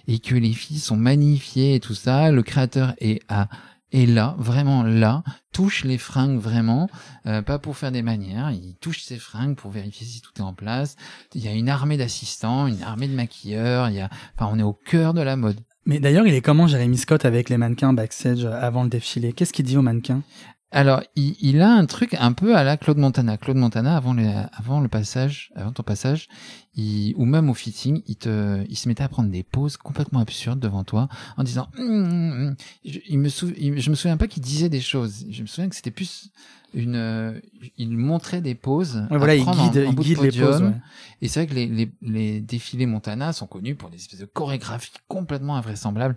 et 0.08 0.20
que 0.20 0.36
les 0.36 0.54
filles 0.54 0.80
sont 0.80 0.98
magnifiées 0.98 1.76
et 1.76 1.80
tout 1.80 1.96
ça. 1.96 2.32
Le 2.32 2.44
créateur 2.44 2.94
est 3.00 3.22
à 3.28 3.50
est 3.92 4.06
là, 4.06 4.36
vraiment 4.38 4.84
là, 4.84 5.24
touche 5.52 5.84
les 5.84 5.98
fringues 5.98 6.40
vraiment, 6.40 6.90
euh, 7.26 7.42
pas 7.42 7.60
pour 7.60 7.78
faire 7.78 7.92
des 7.92 8.02
manières, 8.02 8.52
il 8.52 8.76
touche 8.80 9.02
ses 9.02 9.18
fringues 9.18 9.56
pour 9.56 9.72
vérifier 9.72 10.06
si 10.06 10.22
tout 10.22 10.32
est 10.38 10.42
en 10.42 10.54
place. 10.54 10.96
Il 11.34 11.44
y 11.44 11.48
a 11.48 11.54
une 11.54 11.70
armée 11.70 11.98
d'assistants, 11.98 12.68
une 12.68 12.84
armée 12.84 13.08
de 13.08 13.16
maquilleurs, 13.16 13.90
il 13.90 13.96
y 13.96 14.00
a, 14.00 14.10
enfin, 14.38 14.50
on 14.54 14.60
est 14.60 14.64
au 14.64 14.74
cœur 14.74 15.14
de 15.14 15.22
la 15.22 15.36
mode. 15.36 15.60
Mais 15.86 16.00
d'ailleurs, 16.00 16.28
il 16.28 16.34
est 16.34 16.42
comment 16.42 16.68
Jérémy 16.68 16.98
Scott 16.98 17.26
avec 17.26 17.50
les 17.50 17.58
mannequins 17.58 17.94
backstage 17.94 18.46
euh, 18.46 18.52
avant 18.52 18.84
le 18.84 18.90
défilé? 18.90 19.34
Qu'est-ce 19.34 19.54
qu'il 19.54 19.66
dit 19.66 19.78
aux 19.78 19.82
mannequins? 19.82 20.22
Alors, 20.72 21.02
il, 21.16 21.36
il, 21.42 21.62
a 21.62 21.72
un 21.72 21.86
truc 21.88 22.16
un 22.20 22.32
peu 22.32 22.56
à 22.56 22.64
la 22.64 22.78
Claude 22.78 22.98
Montana. 22.98 23.38
Claude 23.38 23.58
Montana, 23.58 23.98
avant 23.98 24.14
le, 24.14 24.28
avant 24.54 24.82
le 24.82 24.88
passage, 24.88 25.52
avant 25.56 25.72
ton 25.72 25.82
passage, 25.82 26.28
il, 26.76 27.16
ou 27.18 27.26
même 27.26 27.50
au 27.50 27.56
fitting, 27.56 28.04
il 28.06 28.18
te, 28.18 28.64
il 28.70 28.78
se 28.78 28.88
mettait 28.88 29.04
à 29.04 29.10
prendre 29.10 29.30
des 29.30 29.42
poses 29.42 29.78
complètement 29.78 30.20
absurdes 30.20 30.60
devant 30.60 30.84
toi, 30.84 31.10
en 31.38 31.44
disant, 31.44 31.70
hum, 31.80 31.88
hum, 31.88 32.32
hum. 32.32 32.56
je, 32.86 33.00
il 33.08 33.18
me 33.18 33.30
sou, 33.30 33.52
je 33.58 33.90
me 33.90 33.96
souviens 33.96 34.18
pas 34.18 34.28
qu'il 34.28 34.44
disait 34.44 34.70
des 34.70 34.82
choses. 34.82 35.26
Je 35.32 35.42
me 35.42 35.48
souviens 35.48 35.70
que 35.70 35.76
c'était 35.76 35.90
plus 35.90 36.30
une, 36.76 36.96
euh, 36.96 37.40
il 37.78 37.98
montrait 37.98 38.42
des 38.42 38.54
poses. 38.54 39.08
Ouais, 39.10 39.18
voilà, 39.18 39.34
il 39.34 39.46
guide, 39.46 39.86
en, 39.88 39.90
en 39.90 39.92
il 39.92 39.96
guide 39.96 40.22
les. 40.22 40.44
Ouais. 40.44 40.72
Et 41.24 41.28
c'est 41.28 41.40
vrai 41.40 41.48
que 41.48 41.56
les, 41.56 41.66
les, 41.66 41.92
les 42.04 42.42
défilés 42.42 42.86
Montana 42.86 43.34
sont 43.34 43.48
connus 43.48 43.74
pour 43.74 43.90
des 43.90 43.98
espèces 43.98 44.20
de 44.20 44.26
chorégraphies 44.26 44.92
complètement 45.08 45.56
invraisemblables 45.56 46.16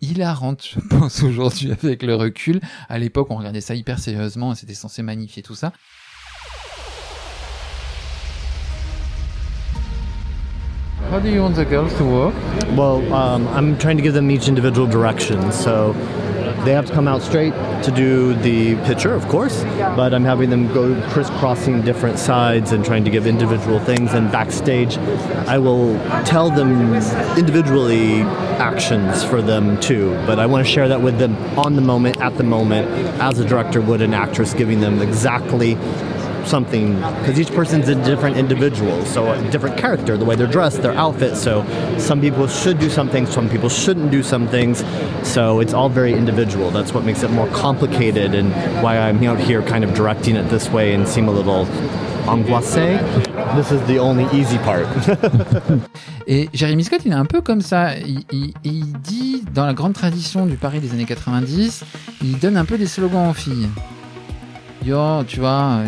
hilarante, 0.00 0.68
je 0.74 0.80
pense, 0.80 1.22
aujourd'hui 1.22 1.72
avec 1.72 2.02
le 2.02 2.14
recul. 2.14 2.60
À 2.88 2.98
l'époque, 2.98 3.28
on 3.30 3.36
regardait 3.36 3.60
ça 3.60 3.74
hyper 3.74 3.98
sérieusement 3.98 4.52
et 4.52 4.54
c'était 4.54 4.74
censé 4.74 5.02
magnifier 5.02 5.42
tout 5.42 5.54
ça. 5.54 5.72
How 11.12 11.20
do 11.20 11.28
you 11.28 11.40
want 11.40 11.52
the 11.54 11.64
girls 11.68 11.94
to 11.98 12.04
work? 12.04 12.34
Well, 12.76 13.00
um, 13.12 13.46
I'm 13.54 13.76
trying 13.78 13.96
to 13.96 14.02
give 14.02 14.14
them 14.14 14.28
each 14.28 14.48
individual 14.48 14.88
direction. 14.88 15.52
So 15.52 15.94
they 16.66 16.72
have 16.72 16.86
to 16.86 16.92
come 16.92 17.06
out 17.06 17.22
straight 17.22 17.52
to 17.84 17.92
do 17.94 18.34
the 18.34 18.74
picture, 18.86 19.14
of 19.14 19.26
course, 19.28 19.62
but 19.62 20.12
I'm 20.12 20.24
having 20.24 20.50
them 20.50 20.66
go 20.74 21.00
crisscrossing 21.10 21.82
different 21.82 22.18
sides 22.18 22.72
and 22.72 22.84
trying 22.84 23.04
to 23.04 23.10
give 23.10 23.24
individual 23.24 23.78
things. 23.78 24.12
And 24.12 24.32
backstage, 24.32 24.98
I 25.46 25.58
will 25.58 25.96
tell 26.24 26.50
them 26.50 26.92
individually 27.38 28.22
actions 28.58 29.22
for 29.22 29.40
them 29.40 29.78
too, 29.78 30.10
but 30.26 30.40
I 30.40 30.46
want 30.46 30.66
to 30.66 30.72
share 30.72 30.88
that 30.88 31.02
with 31.02 31.18
them 31.18 31.36
on 31.56 31.76
the 31.76 31.82
moment, 31.82 32.20
at 32.20 32.36
the 32.36 32.42
moment, 32.42 32.88
as 33.20 33.38
a 33.38 33.44
director 33.44 33.80
would 33.80 34.02
an 34.02 34.12
actress, 34.12 34.52
giving 34.52 34.80
them 34.80 35.00
exactly 35.00 35.74
something 36.46 36.94
because 36.96 37.38
each 37.38 37.52
person's 37.52 37.88
a 37.88 37.94
different 38.04 38.36
individual 38.36 39.04
so 39.04 39.32
a 39.32 39.50
different 39.50 39.76
character 39.76 40.16
the 40.16 40.24
way 40.24 40.36
they're 40.36 40.46
dressed 40.46 40.82
their 40.82 40.92
outfit 40.92 41.36
so 41.36 41.64
some 41.98 42.20
people 42.20 42.46
should 42.46 42.78
do 42.78 42.88
some 42.88 43.08
things 43.08 43.30
some 43.30 43.48
people 43.48 43.68
shouldn't 43.68 44.10
do 44.10 44.22
some 44.22 44.46
things 44.48 44.84
so 45.22 45.60
it's 45.60 45.74
all 45.74 45.88
very 45.88 46.14
individual. 46.14 46.70
That's 46.70 46.94
what 46.94 47.04
makes 47.04 47.22
it 47.22 47.30
more 47.30 47.48
complicated 47.48 48.34
and 48.34 48.52
why 48.82 48.98
i'm 48.98 49.22
out 49.24 49.38
here 49.38 49.62
kind 49.62 49.84
of 49.84 49.92
directing 49.94 50.36
it 50.36 50.48
this 50.48 50.70
way 50.70 50.94
and 50.94 51.06
seem 51.06 51.28
a 51.28 51.32
little 51.32 51.66
angoissé. 52.26 52.98
This 53.56 53.70
is 53.72 53.80
the 53.86 53.98
only 53.98 54.26
easy 54.32 54.58
part. 54.58 54.86
Et 56.26 56.48
Jérémy 56.52 56.84
Scott 56.84 57.02
il 57.04 57.12
est 57.12 57.14
un 57.14 57.24
peu 57.24 57.40
comme 57.40 57.60
ça. 57.60 57.96
Il, 57.98 58.24
il, 58.32 58.52
il 58.64 58.92
dit 58.98 59.44
dans 59.54 59.66
la 59.66 59.74
grande 59.74 59.92
tradition 59.94 60.46
du 60.46 60.56
Paris 60.56 60.80
des 60.80 60.92
années 60.92 61.04
90 61.04 61.84
il 62.22 62.38
donne 62.38 62.56
un 62.56 62.64
peu 62.64 62.78
des 62.78 62.86
slogans 62.86 63.30
aux 63.30 63.34
filles. 63.34 63.68
Yo, 64.84 65.24
tu 65.24 65.40
vois, 65.40 65.80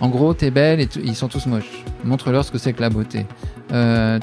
en 0.00 0.08
gros, 0.08 0.34
t'es 0.34 0.50
belle 0.50 0.80
et 0.80 0.88
ils 1.02 1.16
sont 1.16 1.28
tous 1.28 1.46
moches. 1.46 1.84
Montre-leur 2.04 2.44
ce 2.44 2.50
que 2.50 2.58
c'est 2.58 2.72
que 2.72 2.80
la 2.80 2.90
beauté. 2.90 3.26
Euh, 3.72 4.18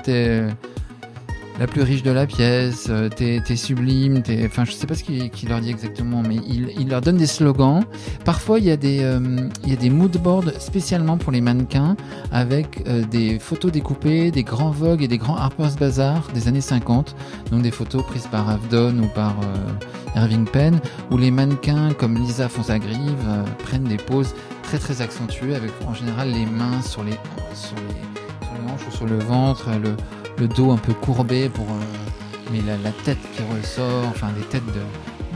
la 1.60 1.68
plus 1.68 1.82
riche 1.82 2.04
de 2.04 2.12
la 2.12 2.26
pièce, 2.26 2.90
t'es 3.16 3.42
es 3.48 3.56
sublime, 3.56 4.22
t'es, 4.24 4.44
enfin, 4.46 4.66
je 4.66 4.72
sais 4.72 4.88
pas 4.88 4.96
ce 4.96 5.04
qu'il 5.04 5.30
qu 5.30 5.48
leur 5.48 5.60
dit 5.60 5.70
exactement, 5.70 6.24
mais 6.28 6.36
il, 6.48 6.74
il, 6.80 6.90
leur 6.90 7.02
donne 7.02 7.18
des 7.18 7.28
slogans. 7.28 7.84
Parfois, 8.26 8.60
il 8.60 8.66
y 8.66 8.72
a 8.72 8.78
des, 8.78 9.04
euh, 9.04 9.50
il 9.64 9.70
y 9.70 9.74
a 9.74 9.76
des 9.76 9.90
mood 9.90 10.12
boards 10.18 10.50
spécialement 10.60 11.18
pour 11.18 11.32
les 11.32 11.42
mannequins 11.42 11.96
avec 12.32 12.84
euh, 12.88 13.04
des 13.06 13.40
photos 13.40 13.72
découpées, 13.72 14.32
des 14.32 14.44
grands 14.44 14.72
Vogue 14.72 15.04
et 15.04 15.08
des 15.08 15.18
grands 15.18 15.38
Harper's 15.38 15.76
Bazaar 15.76 16.28
des 16.34 16.48
années 16.48 16.62
50. 16.62 17.16
Donc 17.52 17.62
des 17.62 17.72
photos 17.72 18.04
prises 18.04 18.28
par 18.28 18.50
Avdon 18.50 18.98
ou 19.00 19.08
par 19.08 19.36
euh, 19.42 20.20
Irving 20.20 20.46
Penn, 20.46 20.80
où 21.12 21.18
les 21.18 21.32
mannequins 21.32 21.94
comme 21.94 22.16
Lisa 22.16 22.50
Fonsagrive 22.50 23.16
prennent 23.60 23.84
des 23.84 23.98
poses 23.98 24.34
très 24.64 24.78
très 24.78 25.02
accentuées 25.02 25.56
avec 25.56 25.72
en 25.88 25.94
général 25.94 26.32
les 26.32 26.46
mains 26.46 26.82
sur 26.82 27.04
les, 27.04 27.18
sur 27.54 27.76
les, 27.76 28.46
sur 28.46 28.56
les 28.56 28.72
hanches 28.72 28.88
ou 28.88 28.92
sur 28.92 29.06
le 29.06 29.20
ventre, 29.20 29.70
le, 29.82 29.96
le 30.38 30.48
dos 30.48 30.72
un 30.72 30.78
peu 30.78 30.94
courbé 30.94 31.50
pour 31.50 31.66
euh, 31.66 32.52
mais 32.52 32.60
la, 32.62 32.92
tête 33.04 33.18
qui 33.36 33.42
ressort 33.42 34.06
enfin 34.10 34.32
des 34.34 34.46
têtes 34.46 34.66
de 34.68 34.82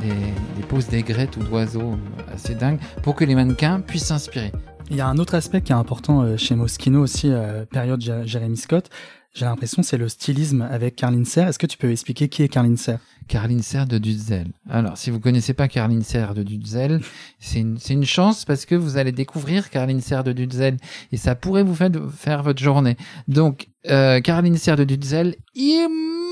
des, 0.02 0.10
des 0.10 0.64
poses 0.68 0.88
d'aigrettes 0.88 1.38
ou 1.38 1.44
d'oiseaux 1.44 1.98
assez 2.32 2.54
dingues 2.54 2.80
pour 3.02 3.16
que 3.16 3.24
les 3.24 3.34
mannequins 3.34 3.82
puissent 3.82 4.06
s'inspirer. 4.06 4.52
Il 4.90 4.96
y 4.96 5.02
a 5.02 5.08
un 5.08 5.18
autre 5.18 5.36
aspect 5.36 5.62
qui 5.62 5.72
est 5.72 5.76
important 5.76 6.22
euh, 6.22 6.38
chez 6.38 6.56
Moschino 6.56 7.02
aussi 7.02 7.30
euh, 7.32 7.66
période 7.66 8.02
Jérémy 8.26 8.58
Scott 8.58 8.90
j'ai 9.34 9.46
l'impression 9.46 9.84
c'est 9.84 9.98
le 9.98 10.10
stylisme 10.10 10.62
avec 10.62 10.96
Carlin 10.96 11.24
Serre 11.26 11.48
est-ce 11.48 11.60
que 11.60 11.68
tu 11.68 11.78
peux 11.78 11.92
expliquer 11.92 12.30
qui 12.30 12.44
est 12.44 12.48
Carlin 12.48 12.76
Serre 12.76 13.00
Carline 13.28 13.62
Serre 13.62 13.88
de 13.88 13.98
Dutzel. 13.98 14.48
Alors, 14.70 14.98
si 14.98 15.10
vous 15.12 15.20
connaissez 15.20 15.54
pas 15.54 15.68
Carline 15.68 16.02
Serre 16.02 16.34
de 16.34 16.44
Dutzel, 16.44 17.02
c'est 17.40 17.60
une, 17.60 17.78
une 17.90 18.06
chance 18.06 18.46
parce 18.46 18.66
que 18.66 18.76
vous 18.76 18.98
allez 18.98 19.12
découvrir 19.12 19.70
Carline 19.70 20.02
Serre 20.02 20.24
de 20.24 20.32
Dutzel 20.32 20.78
et 21.12 21.18
ça 21.18 21.36
pourrait 21.36 21.63
vous 21.63 21.76
faire, 21.76 21.92
faire 22.16 22.42
votre 22.42 22.62
journée. 22.62 22.96
Donc, 23.28 23.68
euh, 23.90 24.22
Carline 24.22 24.58
Serre 24.58 24.78
de 24.78 24.86
Dutzel, 24.86 25.36
immense 25.56 26.28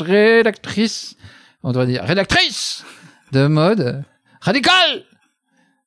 rédactrice, 0.00 1.16
on 1.62 1.72
doit 1.72 1.86
dire 1.86 2.02
rédactrice 2.02 2.84
de 3.30 3.46
mode 3.46 4.04
radicale 4.40 5.04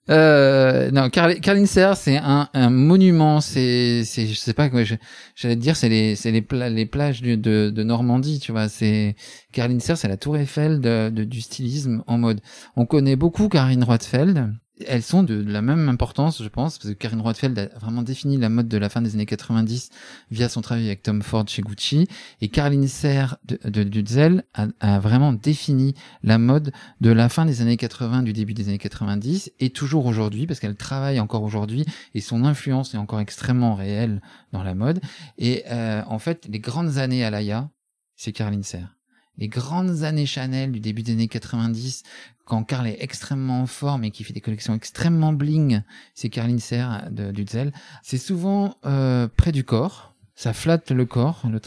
euh, 0.10 0.92
non, 0.92 1.10
Carlin 1.10 1.66
Serre, 1.66 1.98
c'est 1.98 2.18
un, 2.18 2.50
un, 2.54 2.70
monument. 2.70 3.42
C'est, 3.42 4.04
c'est, 4.06 4.28
je 4.28 4.36
sais 4.36 4.54
pas 4.54 4.70
quoi. 4.70 4.84
J'allais 4.84 5.56
te 5.56 5.62
dire, 5.62 5.76
c'est 5.76 5.90
les, 5.90 6.16
c'est 6.16 6.32
les, 6.32 6.42
pla 6.42 6.70
les 6.70 6.86
plages 6.86 7.22
de, 7.22 7.36
de, 7.36 7.72
de, 7.72 7.84
Normandie, 7.84 8.40
tu 8.40 8.52
vois. 8.52 8.70
C'est 8.70 9.16
Carlin 9.52 9.80
Serre, 9.80 9.98
c'est 9.98 10.08
la 10.08 10.18
Tour 10.18 10.38
Eiffel 10.38 10.80
de, 10.80 11.10
de, 11.10 11.24
du 11.24 11.42
stylisme 11.42 12.04
en 12.08 12.18
mode. 12.18 12.42
On 12.76 12.86
connaît 12.86 13.16
beaucoup 13.16 13.50
Karine 13.50 13.84
Roitfeld. 13.84 14.54
Elles 14.86 15.04
sont 15.04 15.24
de, 15.24 15.36
la 15.36 15.62
même 15.62 15.88
importance, 15.88 16.44
je 16.44 16.50
pense, 16.50 16.78
parce 16.78 16.94
que 16.94 16.98
Karine 16.98 17.22
Roitfeld 17.22 17.58
a 17.58 17.80
vraiment 17.80 18.02
défini 18.02 18.38
la 18.38 18.50
mode 18.50 18.68
de 18.68 18.78
la 18.78 18.90
fin 18.90 19.02
des 19.02 19.14
années 19.14 19.26
90 19.26 19.90
via 20.32 20.50
son 20.50 20.62
travail 20.62 20.88
avec 20.88 21.02
Tom 21.02 21.22
Ford 21.22 21.46
chez 21.48 21.62
Gucci. 21.62 22.08
Et 22.42 22.50
Caroline 22.50 22.88
Serre 22.88 23.38
de, 23.46 23.58
de 23.70 23.84
Dutzel 23.84 24.44
a, 24.54 24.68
a, 24.82 25.00
vraiment 25.00 25.32
défini 25.32 25.96
la 26.24 26.38
mode 26.38 26.74
de 27.00 27.10
la 27.10 27.30
fin 27.30 27.46
des 27.46 27.62
années 27.62 27.78
80, 27.78 28.24
du 28.24 28.34
début 28.34 28.54
des 28.54 28.68
années 28.68 28.78
90, 28.78 29.54
et 29.60 29.70
toujours 29.70 30.06
aujourd'hui, 30.06 30.48
parce 30.48 30.60
qu'elle 30.60 30.76
travaille 30.76 31.20
encore 31.20 31.44
aujourd'hui, 31.44 31.86
et 32.14 32.22
son 32.22 32.44
influence 32.44 32.94
est 32.94 32.98
encore 32.98 33.22
extrêmement 33.22 33.76
réelle 33.76 34.22
dans 34.52 34.64
la 34.64 34.76
mode. 34.76 35.00
Et 35.38 35.64
euh, 35.70 36.02
en 36.08 36.20
fait, 36.20 36.48
les 36.50 36.60
grandes 36.60 36.98
années 36.98 37.24
à 37.24 37.30
l'AIA, 37.30 37.70
c'est 38.16 38.32
Caroline 38.32 38.64
Serre 38.64 38.95
les 39.38 39.48
grandes 39.48 40.04
années 40.04 40.26
Chanel 40.26 40.72
du 40.72 40.80
début 40.80 41.04
des 41.04 41.14
années 41.14 41.28
90, 41.28 42.04
quand 42.46 42.64
Karl 42.64 42.88
est 42.88 42.98
extrêmement 43.00 43.62
en 43.62 43.66
forme 43.66 44.04
et 44.04 44.12
qui 44.12 44.24
fait 44.24 44.34
des 44.34 44.42
collections 44.42 44.76
extrêmement 44.76 45.34
bling, 45.34 45.82
c'est 46.14 46.30
Carline 46.30 46.60
Serre 46.60 47.10
de 47.12 47.32
Dutzel. 47.32 47.74
C'est 48.04 48.18
souvent 48.18 48.78
euh, 48.86 49.28
près 49.28 49.52
du 49.52 49.64
corps, 49.64 50.16
ça 50.36 50.54
flatte 50.54 50.92
le 50.92 51.06
corps. 51.06 51.44
Le 51.50 51.60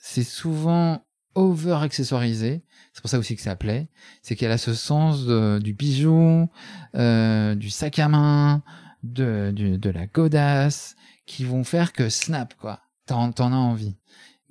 c'est 0.00 0.24
souvent 0.24 1.04
over 1.34 1.78
accessoirisé. 1.82 2.62
C'est 2.92 3.02
pour 3.02 3.10
ça 3.10 3.18
aussi 3.18 3.36
que 3.36 3.42
ça 3.42 3.56
plaît. 3.56 3.88
C'est 4.22 4.36
qu'elle 4.36 4.52
a 4.52 4.58
ce 4.58 4.72
sens 4.74 5.26
de, 5.26 5.60
du 5.62 5.74
bijou, 5.74 6.48
euh, 6.94 7.54
du 7.54 7.68
sac 7.68 7.98
à 7.98 8.08
main, 8.08 8.62
de, 9.02 9.52
de, 9.54 9.76
de 9.76 9.90
la 9.90 10.06
godasse, 10.06 10.96
qui 11.26 11.44
vont 11.44 11.62
faire 11.62 11.92
que 11.92 12.08
snap 12.08 12.54
quoi. 12.54 12.80
T'en 13.04 13.30
as 13.30 13.56
envie. 13.56 13.96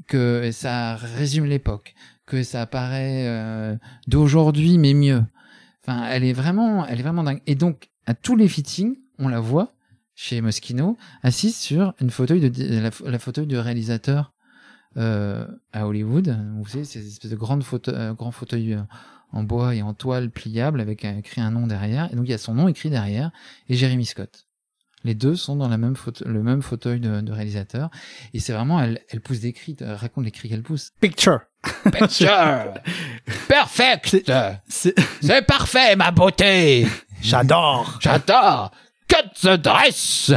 Que 0.08 0.52
ça 0.52 0.96
résume 0.96 1.46
l'époque 1.46 1.96
que 2.26 2.44
ça 2.44 2.66
paraît 2.66 3.28
euh, 3.28 3.76
d'aujourd'hui 4.08 4.78
mais 4.78 4.94
mieux. 4.94 5.24
Enfin, 5.84 6.08
elle 6.10 6.24
est 6.24 6.34
vraiment, 6.34 6.86
elle 6.86 7.00
est 7.00 7.04
vraiment 7.04 7.24
dingue. 7.24 7.42
Et 7.46 7.56
donc, 7.56 7.90
à 8.06 8.14
tous 8.16 8.36
les 8.36 8.48
fittings, 8.48 8.98
on 9.20 9.28
la 9.28 9.40
voit 9.40 9.76
chez 10.16 10.42
Moschino 10.42 10.98
assise 11.24 11.56
sur 11.56 11.94
une 12.02 12.10
fauteuil 12.10 12.50
de 12.50 12.80
la, 12.80 12.90
la 13.12 13.20
fauteuil 13.20 13.46
du 13.46 13.58
réalisateur 13.58 14.34
euh, 14.98 15.46
à 15.74 15.88
Hollywood. 15.88 16.38
Vous 16.58 16.68
savez, 16.68 16.86
ces 16.86 17.06
espèces 17.06 17.32
de 17.32 17.36
grandes 17.36 17.64
fauteuils, 17.64 17.96
euh, 17.96 18.14
grands 18.14 18.32
fauteuils 18.32 18.78
en 19.32 19.44
bois 19.44 19.76
et 19.76 19.82
en 19.82 19.94
toile 19.94 20.32
pliable 20.32 20.80
avec 20.80 21.04
écrit 21.04 21.42
un 21.42 21.52
nom 21.52 21.68
derrière. 21.68 22.12
Et 22.12 22.16
donc 22.16 22.26
il 22.26 22.32
y 22.32 22.34
a 22.34 22.38
son 22.38 22.56
nom 22.56 22.68
écrit 22.68 22.90
derrière 22.90 23.32
et 23.68 23.76
Jeremy 23.76 24.06
Scott. 24.06 24.48
Les 25.04 25.14
deux 25.14 25.36
sont 25.36 25.56
dans 25.56 25.68
la 25.68 25.78
même 25.78 25.96
le 26.26 26.42
même 26.42 26.64
fauteuil 26.64 27.00
de, 27.00 27.22
de 27.22 27.32
réalisateur. 27.32 27.92
Et 28.34 28.40
c'est 28.40 28.54
vraiment, 28.54 28.82
elle, 28.82 29.02
elle 29.10 29.22
pousse 29.22 29.40
des 29.40 29.54
cris, 29.54 29.76
elle 29.80 29.92
raconte 29.92 30.26
les 30.26 30.32
cris 30.32 30.50
qu'elle 30.50 30.64
pousse. 30.64 30.94
Picture. 31.00 31.42
Picture. 31.92 32.74
Perfect. 33.48 34.32
C'est 34.68 35.46
parfait, 35.48 35.96
ma 35.96 36.12
beauté. 36.12 36.88
J'adore. 37.22 38.00
J'adore. 38.02 38.72
Cut 39.08 39.30
the 39.42 39.58
dress. 39.62 40.32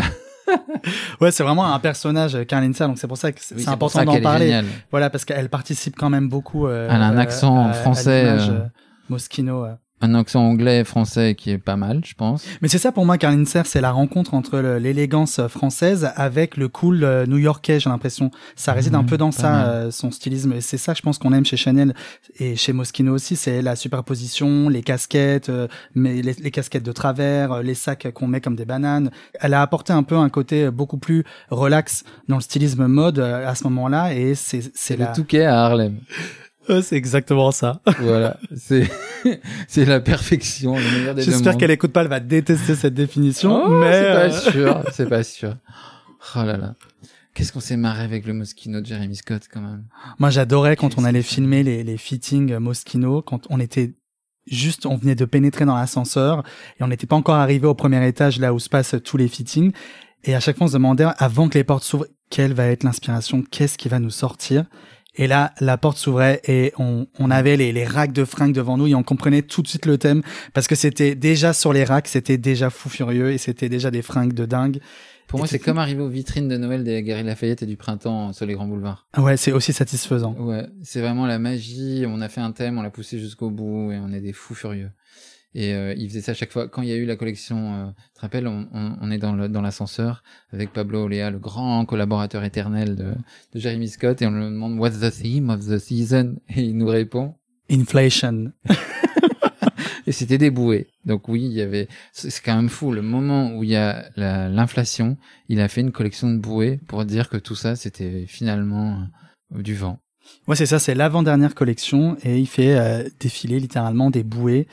ouais, 1.20 1.30
c'est 1.30 1.42
vraiment 1.42 1.72
un 1.72 1.78
personnage, 1.78 2.36
Caroline 2.46 2.74
Serre, 2.74 2.88
donc 2.88 2.98
c'est 2.98 3.08
pour 3.08 3.18
ça 3.18 3.32
que 3.32 3.40
c'est 3.42 3.54
oui, 3.54 3.64
important 3.66 4.04
d'en 4.04 4.20
parler. 4.20 4.62
Voilà, 4.90 5.10
parce 5.10 5.24
qu'elle 5.24 5.48
participe 5.48 5.96
quand 5.96 6.10
même 6.10 6.28
beaucoup. 6.28 6.66
Euh, 6.66 6.88
elle 6.90 7.02
a 7.02 7.06
un 7.06 7.18
accent 7.18 7.68
à, 7.68 7.72
français. 7.72 8.28
À 8.28 8.32
euh... 8.34 8.66
Moschino. 9.08 9.66
Un 10.00 10.14
accent 10.14 10.42
anglais 10.42 10.84
français 10.84 11.34
qui 11.34 11.50
est 11.50 11.58
pas 11.58 11.76
mal, 11.76 12.02
je 12.04 12.14
pense. 12.14 12.44
Mais 12.62 12.68
c'est 12.68 12.78
ça 12.78 12.92
pour 12.92 13.04
moi, 13.04 13.18
Carlin 13.18 13.44
Serre, 13.44 13.66
c'est 13.66 13.80
la 13.80 13.90
rencontre 13.90 14.34
entre 14.34 14.58
l'élégance 14.58 15.40
française 15.48 16.10
avec 16.16 16.56
le 16.56 16.68
cool 16.68 17.04
euh, 17.04 17.26
new-yorkais, 17.26 17.80
j'ai 17.80 17.90
l'impression. 17.90 18.30
Ça 18.56 18.72
réside 18.72 18.94
un 18.94 19.04
peu 19.04 19.16
dans 19.16 19.32
ça, 19.32 19.68
euh, 19.68 19.90
son 19.90 20.10
stylisme. 20.10 20.52
Et 20.52 20.60
c'est 20.60 20.78
ça, 20.78 20.94
je 20.94 21.02
pense 21.02 21.18
qu'on 21.18 21.32
aime 21.32 21.44
chez 21.44 21.56
Chanel 21.56 21.94
et 22.38 22.56
chez 22.56 22.72
Moschino 22.72 23.14
aussi, 23.14 23.36
c'est 23.36 23.62
la 23.62 23.76
superposition, 23.76 24.68
les 24.68 24.82
casquettes, 24.82 25.48
euh, 25.48 25.68
mais 25.94 26.22
les, 26.22 26.34
les 26.34 26.50
casquettes 26.50 26.84
de 26.84 26.92
travers, 26.92 27.52
euh, 27.52 27.62
les 27.62 27.74
sacs 27.74 28.08
qu'on 28.12 28.26
met 28.26 28.40
comme 28.40 28.56
des 28.56 28.64
bananes. 28.64 29.10
Elle 29.40 29.54
a 29.54 29.62
apporté 29.62 29.92
un 29.92 30.02
peu 30.02 30.16
un 30.16 30.28
côté 30.28 30.70
beaucoup 30.70 30.98
plus 30.98 31.24
relax 31.50 32.04
dans 32.28 32.36
le 32.36 32.42
stylisme 32.42 32.86
mode 32.86 33.18
euh, 33.18 33.48
à 33.48 33.54
ce 33.54 33.64
moment-là, 33.64 34.14
et 34.14 34.34
c'est 34.34 34.60
c'est 34.60 34.70
C'est 34.74 34.96
la... 34.96 35.10
le 35.10 35.14
Touquet 35.14 35.44
à 35.44 35.64
Harlem. 35.64 35.98
C'est 36.82 36.96
exactement 36.96 37.50
ça. 37.50 37.80
voilà, 38.00 38.38
c'est 38.56 38.88
c'est 39.68 39.84
la 39.84 40.00
perfection, 40.00 40.76
le 40.76 40.98
meilleur 40.98 41.14
des 41.14 41.24
deux 41.24 41.32
J'espère 41.32 41.56
qu'elle 41.56 41.70
écoute 41.70 41.92
pas, 41.92 42.02
elle 42.02 42.08
va 42.08 42.20
détester 42.20 42.74
cette 42.74 42.94
définition, 42.94 43.64
Oh, 43.66 43.68
mais 43.68 43.92
c'est 43.92 44.02
pas 44.02 44.36
euh, 44.36 44.50
sûr, 44.52 44.84
c'est 44.92 45.08
pas 45.08 45.22
sûr. 45.22 45.56
Oh 46.36 46.42
là 46.44 46.56
là. 46.56 46.74
Qu'est-ce 47.34 47.52
qu'on 47.52 47.60
s'est 47.60 47.76
marré 47.76 48.02
avec 48.02 48.26
le 48.26 48.32
Moschino 48.32 48.80
de 48.80 48.86
Jeremy 48.86 49.14
Scott 49.14 49.42
quand 49.52 49.60
même. 49.60 49.84
Moi, 50.18 50.30
j'adorais 50.30 50.74
quand 50.74 50.98
on 50.98 51.04
allait 51.04 51.22
filmer 51.22 51.62
les, 51.62 51.84
les 51.84 51.96
fittings 51.96 52.52
euh, 52.52 52.60
Moschino, 52.60 53.22
quand 53.22 53.46
on 53.50 53.60
était 53.60 53.94
juste, 54.46 54.86
on 54.86 54.96
venait 54.96 55.14
de 55.14 55.24
pénétrer 55.24 55.64
dans 55.64 55.76
l'ascenseur 55.76 56.42
et 56.78 56.82
on 56.82 56.88
n'était 56.88 57.06
pas 57.06 57.16
encore 57.16 57.36
arrivé 57.36 57.66
au 57.66 57.74
premier 57.74 58.06
étage 58.06 58.40
là 58.40 58.52
où 58.52 58.58
se 58.58 58.68
passent 58.68 58.96
tous 59.04 59.16
les 59.16 59.28
fittings. 59.28 59.72
Et 60.24 60.34
à 60.34 60.40
chaque 60.40 60.56
fois, 60.56 60.64
on 60.64 60.68
se 60.68 60.74
demandait, 60.74 61.06
avant 61.18 61.48
que 61.48 61.54
les 61.54 61.64
portes 61.64 61.84
s'ouvrent, 61.84 62.06
quelle 62.30 62.52
va 62.52 62.66
être 62.66 62.82
l'inspiration, 62.82 63.42
qu'est-ce 63.42 63.78
qui 63.78 63.88
va 63.88 64.00
nous 64.00 64.10
sortir? 64.10 64.64
Et 65.18 65.26
là, 65.26 65.52
la 65.60 65.76
porte 65.76 65.98
s'ouvrait 65.98 66.40
et 66.46 66.72
on, 66.78 67.06
on 67.18 67.30
avait 67.30 67.56
les, 67.56 67.72
les 67.72 67.84
racks 67.84 68.12
de 68.12 68.24
fringues 68.24 68.54
devant 68.54 68.76
nous 68.76 68.86
et 68.86 68.94
on 68.94 69.02
comprenait 69.02 69.42
tout 69.42 69.62
de 69.62 69.68
suite 69.68 69.84
le 69.84 69.98
thème 69.98 70.22
parce 70.54 70.68
que 70.68 70.76
c'était 70.76 71.16
déjà 71.16 71.52
sur 71.52 71.72
les 71.72 71.84
racks, 71.84 72.08
c'était 72.08 72.38
déjà 72.38 72.70
fou 72.70 72.88
furieux 72.88 73.32
et 73.32 73.38
c'était 73.38 73.68
déjà 73.68 73.90
des 73.90 74.02
fringues 74.02 74.32
de 74.32 74.46
dingue. 74.46 74.78
Pour 75.26 75.38
Et 75.38 75.40
moi, 75.40 75.46
c'est 75.46 75.58
c'est 75.58 75.64
comme 75.64 75.76
arriver 75.76 76.02
aux 76.02 76.08
vitrines 76.08 76.48
de 76.48 76.56
Noël 76.56 76.84
des 76.84 77.02
Galeries 77.02 77.26
Lafayette 77.26 77.62
et 77.62 77.66
du 77.66 77.76
printemps 77.76 78.32
sur 78.32 78.46
les 78.46 78.54
grands 78.54 78.66
boulevards. 78.66 79.06
Ouais, 79.18 79.36
c'est 79.36 79.52
aussi 79.52 79.74
satisfaisant. 79.74 80.34
Ouais, 80.38 80.66
c'est 80.82 81.02
vraiment 81.02 81.26
la 81.26 81.38
magie. 81.38 82.04
On 82.08 82.22
a 82.22 82.30
fait 82.30 82.40
un 82.40 82.52
thème, 82.52 82.78
on 82.78 82.82
l'a 82.82 82.90
poussé 82.90 83.18
jusqu'au 83.18 83.50
bout 83.50 83.92
et 83.92 83.98
on 83.98 84.10
est 84.12 84.20
des 84.20 84.32
fous 84.32 84.54
furieux. 84.54 84.90
Et 85.54 85.74
euh, 85.74 85.94
il 85.96 86.08
faisait 86.08 86.20
ça 86.20 86.32
à 86.32 86.34
chaque 86.34 86.52
fois. 86.52 86.68
Quand 86.68 86.82
il 86.82 86.88
y 86.88 86.92
a 86.92 86.96
eu 86.96 87.06
la 87.06 87.16
collection, 87.16 87.74
euh, 87.74 87.86
tu 87.88 88.12
te 88.16 88.20
rappelles, 88.20 88.46
on, 88.46 88.68
on, 88.72 88.96
on 89.00 89.10
est 89.10 89.18
dans 89.18 89.34
le- 89.34 89.48
dans 89.48 89.62
l'ascenseur 89.62 90.22
avec 90.52 90.72
Pablo 90.72 91.04
Olea, 91.04 91.30
le 91.30 91.38
grand 91.38 91.84
collaborateur 91.86 92.44
éternel 92.44 92.96
de, 92.96 93.12
de 93.54 93.58
Jeremy 93.60 93.88
Scott, 93.88 94.20
et 94.22 94.26
on 94.26 94.30
lui 94.30 94.44
demande 94.44 94.78
What's 94.78 95.00
the 95.00 95.10
theme 95.10 95.48
of 95.50 95.66
the 95.66 95.78
season? 95.78 96.36
Et 96.54 96.62
il 96.62 96.76
nous 96.76 96.86
répond. 96.86 97.34
Inflation. 97.70 98.52
Et 100.06 100.12
c'était 100.12 100.38
des 100.38 100.50
bouées. 100.50 100.86
Donc 101.04 101.28
oui, 101.28 101.44
il 101.44 101.52
y 101.52 101.60
avait. 101.60 101.86
C'est 102.12 102.42
quand 102.42 102.56
même 102.56 102.70
fou. 102.70 102.92
Le 102.92 103.02
moment 103.02 103.54
où 103.56 103.62
il 103.64 103.70
y 103.70 103.76
a 103.76 104.08
la- 104.16 104.48
l'inflation, 104.48 105.18
il 105.48 105.60
a 105.60 105.68
fait 105.68 105.82
une 105.82 105.92
collection 105.92 106.30
de 106.30 106.38
bouées 106.38 106.80
pour 106.88 107.04
dire 107.04 107.28
que 107.28 107.36
tout 107.36 107.54
ça, 107.54 107.76
c'était 107.76 108.24
finalement 108.26 109.02
euh, 109.54 109.62
du 109.62 109.74
vent. 109.74 109.98
Ouais, 110.46 110.56
c'est 110.56 110.66
ça, 110.66 110.78
c'est 110.78 110.94
l'avant-dernière 110.94 111.54
collection 111.54 112.16
et 112.22 112.38
il 112.38 112.46
fait 112.46 112.78
euh, 112.78 113.08
défiler 113.20 113.60
littéralement 113.60 114.10
des 114.10 114.22
bouées 114.22 114.66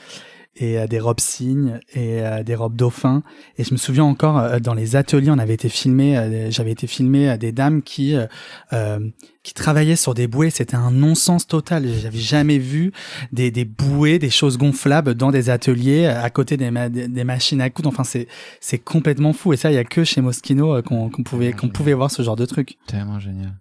et 0.56 0.78
euh, 0.78 0.86
des 0.86 0.98
robes 1.00 1.20
cygnes 1.20 1.80
et 1.94 2.20
euh, 2.22 2.42
des 2.42 2.54
robes 2.54 2.76
dauphins. 2.76 3.22
Et 3.58 3.64
je 3.64 3.72
me 3.72 3.76
souviens 3.78 4.04
encore 4.04 4.38
euh, 4.38 4.58
dans 4.58 4.74
les 4.74 4.96
ateliers, 4.96 5.30
on 5.30 5.38
avait 5.38 5.54
été 5.54 5.68
filmé, 5.68 6.16
euh, 6.16 6.50
j'avais 6.50 6.72
été 6.72 6.86
filmé 6.86 7.28
à 7.28 7.36
des 7.36 7.52
dames 7.52 7.82
qui 7.82 8.14
euh, 8.14 8.26
euh, 8.72 8.98
qui 9.42 9.54
travaillaient 9.54 9.94
sur 9.96 10.12
des 10.14 10.26
bouées. 10.26 10.50
C'était 10.50 10.74
un 10.74 10.90
non-sens 10.90 11.46
total. 11.46 11.86
J'avais 12.02 12.18
jamais 12.18 12.58
vu 12.58 12.90
des, 13.30 13.52
des 13.52 13.64
bouées, 13.64 14.18
des 14.18 14.28
choses 14.30 14.58
gonflables 14.58 15.14
dans 15.14 15.30
des 15.30 15.50
ateliers 15.50 16.06
euh, 16.06 16.20
à 16.20 16.30
côté 16.30 16.56
des, 16.56 16.72
ma- 16.72 16.88
des 16.88 17.22
machines 17.24 17.60
à 17.60 17.70
coudre. 17.70 17.88
Enfin, 17.90 18.02
c'est 18.02 18.26
c'est 18.60 18.78
complètement 18.78 19.32
fou. 19.32 19.52
Et 19.52 19.56
ça, 19.56 19.70
il 19.70 19.74
y 19.74 19.78
a 19.78 19.84
que 19.84 20.02
chez 20.02 20.20
Moschino 20.20 20.74
euh, 20.74 20.82
qu'on 20.82 21.10
qu'on 21.10 21.22
pouvait 21.22 21.52
qu'on 21.52 21.68
pouvait 21.68 21.92
voir 21.94 22.10
ce 22.10 22.22
genre 22.22 22.34
de 22.34 22.44
truc. 22.46 22.76
Tellement 22.88 23.20
génial. 23.20 23.52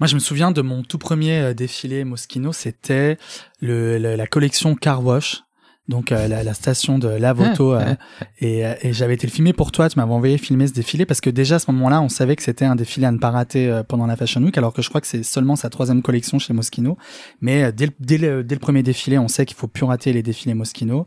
Moi, 0.00 0.06
je 0.06 0.14
me 0.14 0.20
souviens 0.20 0.50
de 0.50 0.62
mon 0.62 0.82
tout 0.82 0.98
premier 0.98 1.38
euh, 1.40 1.52
défilé 1.52 2.04
Moschino, 2.04 2.52
c'était 2.54 3.18
le, 3.60 3.98
le- 3.98 4.16
la 4.16 4.26
collection 4.26 4.74
Car 4.76 5.04
Wash. 5.04 5.42
Donc 5.86 6.12
euh, 6.12 6.28
la, 6.28 6.42
la 6.42 6.54
station 6.54 6.98
de 6.98 7.08
Lavoto 7.08 7.74
euh, 7.74 7.94
et, 8.40 8.64
euh, 8.64 8.74
et 8.80 8.92
j'avais 8.94 9.14
été 9.14 9.26
le 9.26 9.32
filmer 9.32 9.52
pour 9.52 9.70
toi, 9.70 9.88
tu 9.90 9.98
m'avais 9.98 10.12
envoyé 10.12 10.38
filmer 10.38 10.66
ce 10.66 10.72
défilé 10.72 11.04
parce 11.04 11.20
que 11.20 11.28
déjà 11.28 11.56
à 11.56 11.58
ce 11.58 11.70
moment-là 11.72 12.00
on 12.00 12.08
savait 12.08 12.36
que 12.36 12.42
c'était 12.42 12.64
un 12.64 12.74
défilé 12.74 13.06
à 13.06 13.12
ne 13.12 13.18
pas 13.18 13.30
rater 13.30 13.68
euh, 13.68 13.82
pendant 13.82 14.06
la 14.06 14.16
Fashion 14.16 14.42
Week 14.42 14.56
alors 14.56 14.72
que 14.72 14.80
je 14.80 14.88
crois 14.88 15.02
que 15.02 15.06
c'est 15.06 15.22
seulement 15.22 15.56
sa 15.56 15.68
troisième 15.68 16.00
collection 16.00 16.38
chez 16.38 16.54
Moschino. 16.54 16.96
Mais 17.42 17.64
euh, 17.64 17.70
dès, 17.72 17.86
le, 17.86 17.92
dès, 18.00 18.16
le, 18.18 18.42
dès 18.44 18.54
le 18.54 18.60
premier 18.60 18.82
défilé 18.82 19.18
on 19.18 19.28
sait 19.28 19.44
qu'il 19.44 19.56
faut 19.58 19.66
plus 19.68 19.84
rater 19.84 20.12
les 20.14 20.22
défilés 20.22 20.54
Moschino. 20.54 21.04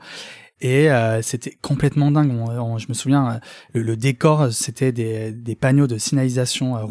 Et 0.61 0.89
euh, 0.91 1.21
c'était 1.21 1.55
complètement 1.61 2.09
dingue. 2.09 2.31
On- 2.31 2.49
on- 2.49 2.77
je 2.79 2.87
me 2.89 2.93
souviens, 2.95 3.27
euh, 3.29 3.37
le, 3.73 3.81
le 3.83 3.95
décor, 3.97 4.51
c'était 4.51 4.91
des, 4.91 5.31
des 5.31 5.55
panneaux 5.55 5.85
de 5.85 5.97
signalisation 5.99 6.75
euh, 6.77 6.81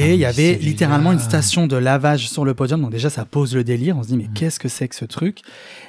routier. 0.00 0.04
Ah, 0.04 0.12
Et 0.12 0.14
il 0.14 0.20
y 0.20 0.24
avait 0.24 0.54
littéralement 0.54 1.12
une 1.12 1.18
station 1.18 1.66
de 1.66 1.76
lavage 1.76 2.28
sur 2.28 2.44
le 2.44 2.54
podium. 2.54 2.80
Donc 2.82 2.90
déjà, 2.90 3.10
ça 3.10 3.24
pose 3.24 3.54
le 3.54 3.64
délire. 3.64 3.96
On 3.98 4.02
se 4.02 4.08
dit, 4.08 4.16
mais 4.16 4.24
Mm. 4.28 4.34
qu'est-ce 4.34 4.58
que 4.58 4.68
c'est 4.68 4.88
que 4.88 4.94
ce 4.94 5.04
truc? 5.04 5.40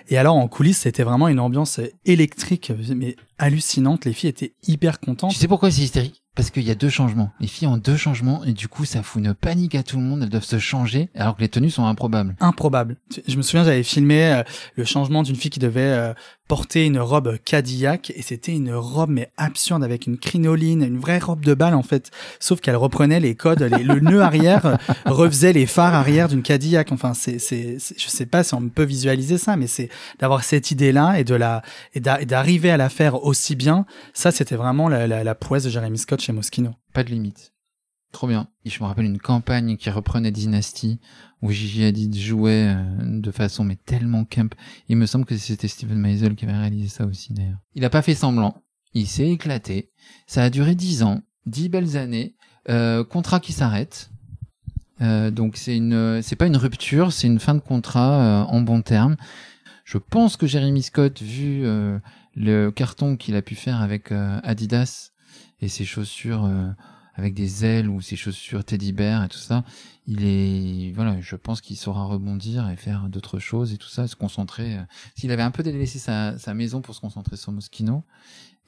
Et 0.09 0.17
alors, 0.17 0.35
en 0.35 0.47
coulisses, 0.47 0.79
c'était 0.79 1.03
vraiment 1.03 1.27
une 1.27 1.39
ambiance 1.39 1.79
électrique, 2.05 2.71
mais 2.95 3.15
hallucinante. 3.39 4.05
Les 4.05 4.13
filles 4.13 4.29
étaient 4.29 4.53
hyper 4.67 4.99
contentes. 4.99 5.31
Tu 5.31 5.37
sais 5.37 5.47
pourquoi 5.47 5.71
c'est 5.71 5.81
hystérique? 5.81 6.21
Parce 6.35 6.51
qu'il 6.51 6.63
y 6.63 6.71
a 6.71 6.75
deux 6.75 6.89
changements. 6.89 7.31
Les 7.41 7.47
filles 7.47 7.67
ont 7.67 7.77
deux 7.77 7.97
changements 7.97 8.45
et 8.45 8.53
du 8.53 8.67
coup, 8.69 8.85
ça 8.85 9.03
fout 9.03 9.21
une 9.21 9.33
panique 9.33 9.75
à 9.75 9.83
tout 9.83 9.97
le 9.97 10.03
monde. 10.03 10.21
Elles 10.23 10.29
doivent 10.29 10.43
se 10.43 10.59
changer 10.59 11.09
alors 11.15 11.35
que 11.35 11.41
les 11.41 11.49
tenues 11.49 11.71
sont 11.71 11.85
improbables. 11.85 12.35
improbable. 12.39 12.95
Je 13.27 13.35
me 13.35 13.41
souviens, 13.41 13.65
j'avais 13.65 13.83
filmé 13.83 14.23
euh, 14.31 14.43
le 14.75 14.85
changement 14.85 15.23
d'une 15.23 15.35
fille 15.35 15.51
qui 15.51 15.59
devait 15.59 15.81
euh, 15.81 16.13
porter 16.47 16.85
une 16.85 16.97
robe 16.99 17.35
Cadillac 17.43 18.13
et 18.15 18.21
c'était 18.21 18.53
une 18.53 18.73
robe 18.73 19.09
mais 19.09 19.31
absurde 19.37 19.83
avec 19.83 20.07
une 20.07 20.17
crinoline, 20.17 20.81
une 20.83 20.97
vraie 20.99 21.19
robe 21.19 21.43
de 21.43 21.53
balle 21.53 21.73
en 21.75 21.83
fait. 21.83 22.09
Sauf 22.39 22.61
qu'elle 22.61 22.77
reprenait 22.77 23.19
les 23.19 23.35
codes, 23.35 23.61
les- 23.63 23.83
le 23.83 23.99
nœud 23.99 24.21
arrière 24.21 24.65
euh, 24.65 24.75
refaisait 25.07 25.51
les 25.51 25.65
phares 25.65 25.93
arrière 25.93 26.29
d'une 26.29 26.43
Cadillac. 26.43 26.91
Enfin, 26.93 27.13
c'est, 27.15 27.39
c'est, 27.39 27.77
je 27.97 28.07
sais 28.07 28.25
pas 28.27 28.43
si 28.45 28.53
on 28.53 28.61
peut 28.69 28.83
visualiser 28.83 29.37
ça, 29.37 29.57
mais 29.57 29.67
c'est 29.67 29.89
d'avoir 30.19 30.43
cette 30.45 30.71
idée-là 30.71 31.19
et 31.19 31.25
de 31.25 31.35
la 31.35 31.63
et 31.95 31.99
d'arriver 31.99 32.71
à 32.71 32.77
la 32.77 32.87
faire 32.87 33.25
aussi 33.29 33.55
bien. 33.55 33.85
Ça, 34.13 34.31
c'était 34.31 34.55
vraiment 34.55 34.89
la, 34.89 35.07
la, 35.07 35.33
de 35.33 35.69
Jeremy 35.69 35.97
Scott 35.97 36.19
chez 36.19 36.33
Moschino. 36.33 36.71
Pas 36.93 37.03
de 37.03 37.09
limite. 37.09 37.53
Trop 38.11 38.27
bien. 38.27 38.47
Et 38.65 38.69
je 38.69 38.81
me 38.81 38.87
rappelle 38.87 39.05
une 39.05 39.19
campagne 39.19 39.77
qui 39.77 39.89
reprenait 39.91 40.31
Dynasty 40.31 40.99
où 41.41 41.51
Gigi 41.51 41.83
Hadid 41.83 42.15
jouait 42.15 42.75
euh, 42.75 43.19
de 43.21 43.31
façon 43.31 43.63
mais 43.63 43.75
tellement 43.75 44.25
camp. 44.25 44.53
Il 44.89 44.97
me 44.97 45.05
semble 45.05 45.25
que 45.25 45.37
c'était 45.37 45.67
Steven 45.67 45.97
Meisel 45.97 46.35
qui 46.35 46.45
avait 46.45 46.57
réalisé 46.57 46.89
ça 46.89 47.05
aussi 47.05 47.33
d'ailleurs. 47.33 47.59
Il 47.75 47.85
a 47.85 47.89
pas 47.89 48.01
fait 48.01 48.15
semblant. 48.15 48.63
Il 48.93 49.07
s'est 49.07 49.29
éclaté. 49.29 49.91
Ça 50.25 50.43
a 50.43 50.49
duré 50.49 50.73
dix 50.73 51.03
ans, 51.03 51.21
dix 51.45 51.69
belles 51.69 51.97
années. 51.97 52.35
Euh, 52.67 53.03
contrat 53.03 53.39
qui 53.39 53.53
s'arrête. 53.53 54.09
Euh, 55.01 55.29
donc 55.29 55.55
c'est 55.55 55.77
une, 55.77 56.21
c'est 56.23 56.35
pas 56.35 56.47
une 56.47 56.57
rupture, 56.57 57.13
c'est 57.13 57.27
une 57.27 57.39
fin 57.39 57.53
de 57.53 57.59
contrat 57.59 58.45
en 58.49 58.61
bon 58.61 58.81
terme. 58.81 59.15
Je 59.85 59.97
pense 59.99 60.35
que 60.35 60.47
Jeremy 60.47 60.81
Scott, 60.81 61.21
vu 61.21 61.63
le 62.35 62.69
carton 62.69 63.17
qu'il 63.17 63.35
a 63.35 63.41
pu 63.41 63.55
faire 63.55 63.81
avec 63.81 64.11
euh, 64.11 64.39
Adidas 64.43 65.11
et 65.61 65.67
ses 65.67 65.85
chaussures 65.85 66.45
euh, 66.45 66.69
avec 67.15 67.33
des 67.33 67.65
ailes 67.65 67.89
ou 67.89 67.99
ses 68.01 68.15
chaussures 68.15 68.63
teddy 68.63 68.93
bear 68.93 69.23
et 69.23 69.27
tout 69.27 69.37
ça, 69.37 69.63
il 70.07 70.23
est 70.23 70.93
voilà, 70.93 71.19
je 71.19 71.35
pense 71.35 71.59
qu'il 71.59 71.75
saura 71.75 72.05
rebondir 72.05 72.69
et 72.69 72.77
faire 72.77 73.09
d'autres 73.09 73.39
choses 73.39 73.73
et 73.73 73.77
tout 73.77 73.89
ça, 73.89 74.07
se 74.07 74.15
concentrer. 74.15 74.77
euh, 74.77 74.83
S'il 75.15 75.31
avait 75.31 75.43
un 75.43 75.51
peu 75.51 75.63
délaissé 75.63 75.99
sa, 75.99 76.37
sa 76.37 76.53
maison 76.53 76.81
pour 76.81 76.95
se 76.95 77.01
concentrer 77.01 77.35
sur 77.35 77.51
Moschino, 77.51 78.03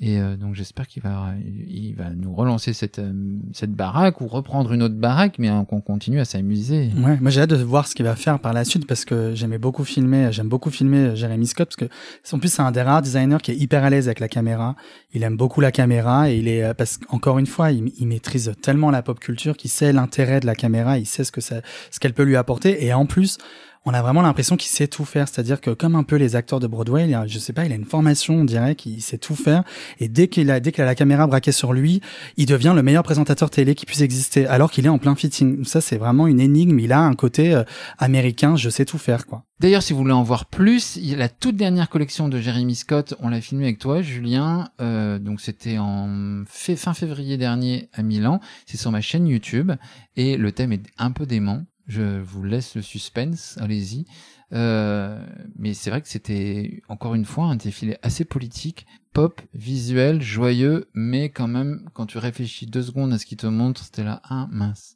et 0.03 0.19
euh, 0.19 0.35
donc 0.35 0.55
j'espère 0.55 0.87
qu'il 0.87 1.03
va 1.03 1.33
il 1.69 1.93
va 1.93 2.09
nous 2.09 2.33
relancer 2.33 2.73
cette 2.73 2.97
euh, 2.97 3.13
cette 3.53 3.71
baraque 3.71 4.19
ou 4.19 4.27
reprendre 4.27 4.73
une 4.73 4.81
autre 4.81 4.95
baraque, 4.95 5.35
mais 5.37 5.49
qu'on 5.69 5.79
continue 5.79 6.19
à 6.19 6.25
s'amuser. 6.25 6.89
Ouais, 6.97 7.19
moi 7.21 7.29
j'ai 7.29 7.41
hâte 7.41 7.51
de 7.51 7.63
voir 7.63 7.87
ce 7.87 7.93
qu'il 7.93 8.05
va 8.05 8.15
faire 8.15 8.39
par 8.39 8.51
la 8.51 8.65
suite 8.65 8.87
parce 8.87 9.05
que 9.05 9.35
j'aimais 9.35 9.59
beaucoup 9.59 9.83
filmer, 9.83 10.31
j'aime 10.31 10.49
beaucoup 10.49 10.71
filmer 10.71 11.15
Jeremy 11.15 11.45
Scott 11.45 11.69
parce 11.69 11.75
que 11.89 12.35
en 12.35 12.39
plus 12.39 12.51
c'est 12.51 12.63
un 12.63 12.71
des 12.71 12.81
rares 12.81 13.03
designers 13.03 13.37
qui 13.43 13.51
est 13.51 13.55
hyper 13.55 13.83
à 13.83 13.91
l'aise 13.91 14.07
avec 14.07 14.19
la 14.19 14.27
caméra. 14.27 14.75
Il 15.13 15.21
aime 15.21 15.37
beaucoup 15.37 15.61
la 15.61 15.71
caméra 15.71 16.31
et 16.31 16.37
il 16.37 16.47
est 16.47 16.63
euh, 16.63 16.73
parce 16.73 16.97
qu'encore 16.97 17.37
une 17.37 17.45
fois, 17.45 17.71
il, 17.71 17.91
il 17.99 18.07
maîtrise 18.07 18.53
tellement 18.63 18.89
la 18.89 19.03
pop 19.03 19.19
culture 19.19 19.55
qu'il 19.55 19.69
sait 19.69 19.93
l'intérêt 19.93 20.39
de 20.39 20.47
la 20.47 20.55
caméra, 20.55 20.97
il 20.97 21.05
sait 21.05 21.23
ce 21.23 21.31
que 21.31 21.41
ça, 21.41 21.61
ce 21.91 21.99
qu'elle 21.99 22.13
peut 22.13 22.23
lui 22.23 22.37
apporter 22.37 22.83
et 22.83 22.91
en 22.93 23.05
plus 23.05 23.37
on 23.85 23.93
a 23.93 24.01
vraiment 24.01 24.21
l'impression 24.21 24.57
qu'il 24.57 24.69
sait 24.69 24.87
tout 24.87 25.05
faire, 25.05 25.27
c'est-à-dire 25.27 25.59
que 25.59 25.71
comme 25.71 25.95
un 25.95 26.03
peu 26.03 26.15
les 26.15 26.35
acteurs 26.35 26.59
de 26.59 26.67
Broadway, 26.67 27.07
il 27.07 27.15
a, 27.15 27.25
je 27.25 27.39
sais 27.39 27.53
pas, 27.53 27.65
il 27.65 27.71
a 27.71 27.75
une 27.75 27.85
formation, 27.85 28.35
on 28.35 28.45
dirait 28.45 28.75
qu'il 28.75 29.01
sait 29.01 29.17
tout 29.17 29.35
faire, 29.35 29.63
et 29.99 30.07
dès 30.07 30.27
qu'il 30.27 30.51
a, 30.51 30.59
dès 30.59 30.71
qu'il 30.71 30.83
a 30.83 30.85
la 30.85 30.95
caméra 30.95 31.25
braquée 31.25 31.51
sur 31.51 31.73
lui, 31.73 32.01
il 32.37 32.45
devient 32.45 32.73
le 32.75 32.83
meilleur 32.83 33.03
présentateur 33.03 33.49
télé 33.49 33.73
qui 33.73 33.85
puisse 33.85 34.01
exister, 34.01 34.45
alors 34.45 34.71
qu'il 34.71 34.85
est 34.85 34.89
en 34.89 34.99
plein 34.99 35.15
fitting. 35.15 35.63
Ça, 35.65 35.81
c'est 35.81 35.97
vraiment 35.97 36.27
une 36.27 36.39
énigme. 36.39 36.79
Il 36.79 36.91
a 36.91 36.99
un 36.99 37.13
côté 37.15 37.53
euh, 37.53 37.63
américain, 37.97 38.55
je 38.55 38.69
sais 38.69 38.85
tout 38.85 38.99
faire, 38.99 39.25
quoi. 39.25 39.45
D'ailleurs, 39.61 39.83
si 39.83 39.93
vous 39.93 39.99
voulez 39.99 40.11
en 40.11 40.23
voir 40.23 40.45
plus, 40.47 40.99
la 41.15 41.29
toute 41.29 41.55
dernière 41.55 41.87
collection 41.87 42.29
de 42.29 42.39
Jeremy 42.41 42.73
Scott, 42.73 43.13
on 43.19 43.29
l'a 43.29 43.41
filmé 43.41 43.65
avec 43.65 43.77
toi, 43.77 44.01
Julien. 44.01 44.69
Euh, 44.81 45.19
donc 45.19 45.39
c'était 45.39 45.77
en 45.77 46.43
fin 46.47 46.95
février 46.95 47.37
dernier 47.37 47.87
à 47.93 48.01
Milan. 48.01 48.39
C'est 48.65 48.77
sur 48.77 48.91
ma 48.91 49.01
chaîne 49.01 49.27
YouTube 49.27 49.71
et 50.15 50.35
le 50.35 50.51
thème 50.51 50.71
est 50.71 50.81
un 50.97 51.11
peu 51.11 51.27
dément. 51.27 51.63
Je 51.91 52.21
vous 52.21 52.43
laisse 52.43 52.75
le 52.75 52.81
suspense, 52.81 53.57
allez-y. 53.59 54.05
Euh, 54.53 55.19
mais 55.57 55.73
c'est 55.73 55.89
vrai 55.89 56.01
que 56.01 56.07
c'était 56.07 56.81
encore 56.87 57.15
une 57.15 57.25
fois 57.25 57.45
un 57.47 57.57
défilé 57.57 57.97
assez 58.01 58.23
politique, 58.23 58.85
pop, 59.13 59.41
visuel, 59.53 60.21
joyeux, 60.21 60.87
mais 60.93 61.29
quand 61.29 61.49
même, 61.49 61.89
quand 61.93 62.05
tu 62.05 62.17
réfléchis 62.17 62.65
deux 62.65 62.81
secondes 62.83 63.11
à 63.11 63.17
ce 63.17 63.25
qu'il 63.25 63.37
te 63.37 63.47
montre, 63.47 63.83
c'était 63.83 64.05
là, 64.05 64.21
ah 64.29 64.47
mince. 64.51 64.95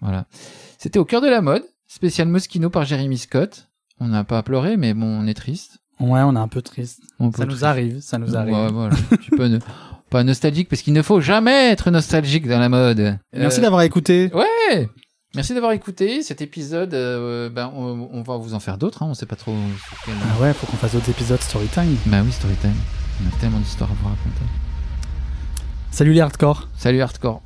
Voilà. 0.00 0.26
C'était 0.78 0.98
au 0.98 1.04
cœur 1.04 1.20
de 1.20 1.28
la 1.28 1.42
mode, 1.42 1.62
spécial 1.86 2.26
Moschino 2.26 2.70
par 2.70 2.84
Jeremy 2.84 3.18
Scott. 3.18 3.68
On 4.00 4.08
n'a 4.08 4.24
pas 4.24 4.42
pleuré, 4.42 4.76
mais 4.76 4.94
bon, 4.94 5.06
on 5.06 5.26
est 5.28 5.34
triste. 5.34 5.78
Ouais, 6.00 6.22
on 6.22 6.34
est 6.34 6.40
un 6.40 6.48
peu 6.48 6.60
triste. 6.60 7.02
On 7.20 7.30
Ça 7.30 7.44
nous 7.44 7.50
triste. 7.52 7.62
arrive, 7.62 8.00
ça 8.00 8.18
nous 8.18 8.36
arrive. 8.36 8.52
Ouais, 8.54 8.72
voilà. 8.72 8.96
tu 9.22 9.30
peux 9.30 9.46
ne... 9.46 9.58
pas 10.10 10.24
nostalgique 10.24 10.68
parce 10.68 10.82
qu'il 10.82 10.92
ne 10.92 11.02
faut 11.02 11.20
jamais 11.20 11.70
être 11.70 11.90
nostalgique 11.92 12.48
dans 12.48 12.58
la 12.58 12.68
mode. 12.68 13.18
Merci 13.32 13.60
Euh, 13.60 13.62
d'avoir 13.62 13.82
écouté. 13.82 14.30
Ouais. 14.34 14.88
Merci 15.36 15.54
d'avoir 15.54 15.72
écouté 15.72 16.22
cet 16.22 16.40
épisode. 16.40 16.94
euh, 16.94 17.48
ben, 17.50 17.70
on, 17.76 18.08
on 18.12 18.22
va 18.22 18.36
vous 18.38 18.54
en 18.54 18.60
faire 18.60 18.78
d'autres. 18.78 19.02
Hein, 19.02 19.08
on 19.10 19.14
sait 19.14 19.26
pas 19.26 19.36
trop. 19.36 19.54
quel- 20.04 20.14
Ah 20.36 20.40
ouais, 20.42 20.52
faut 20.52 20.66
qu'on 20.66 20.76
fasse 20.78 20.92
d'autres 20.92 21.10
épisodes 21.10 21.40
Storytime. 21.40 21.96
Bah 22.06 22.22
oui, 22.24 22.32
Storytime. 22.32 22.74
On 23.24 23.28
a 23.36 23.40
tellement 23.40 23.58
d'histoires 23.58 23.90
à 23.90 23.94
vous 23.94 24.08
raconter. 24.08 24.44
Salut 25.90 26.12
les 26.12 26.20
hardcore. 26.20 26.68
Salut 26.76 27.00
Hardcore. 27.00 27.42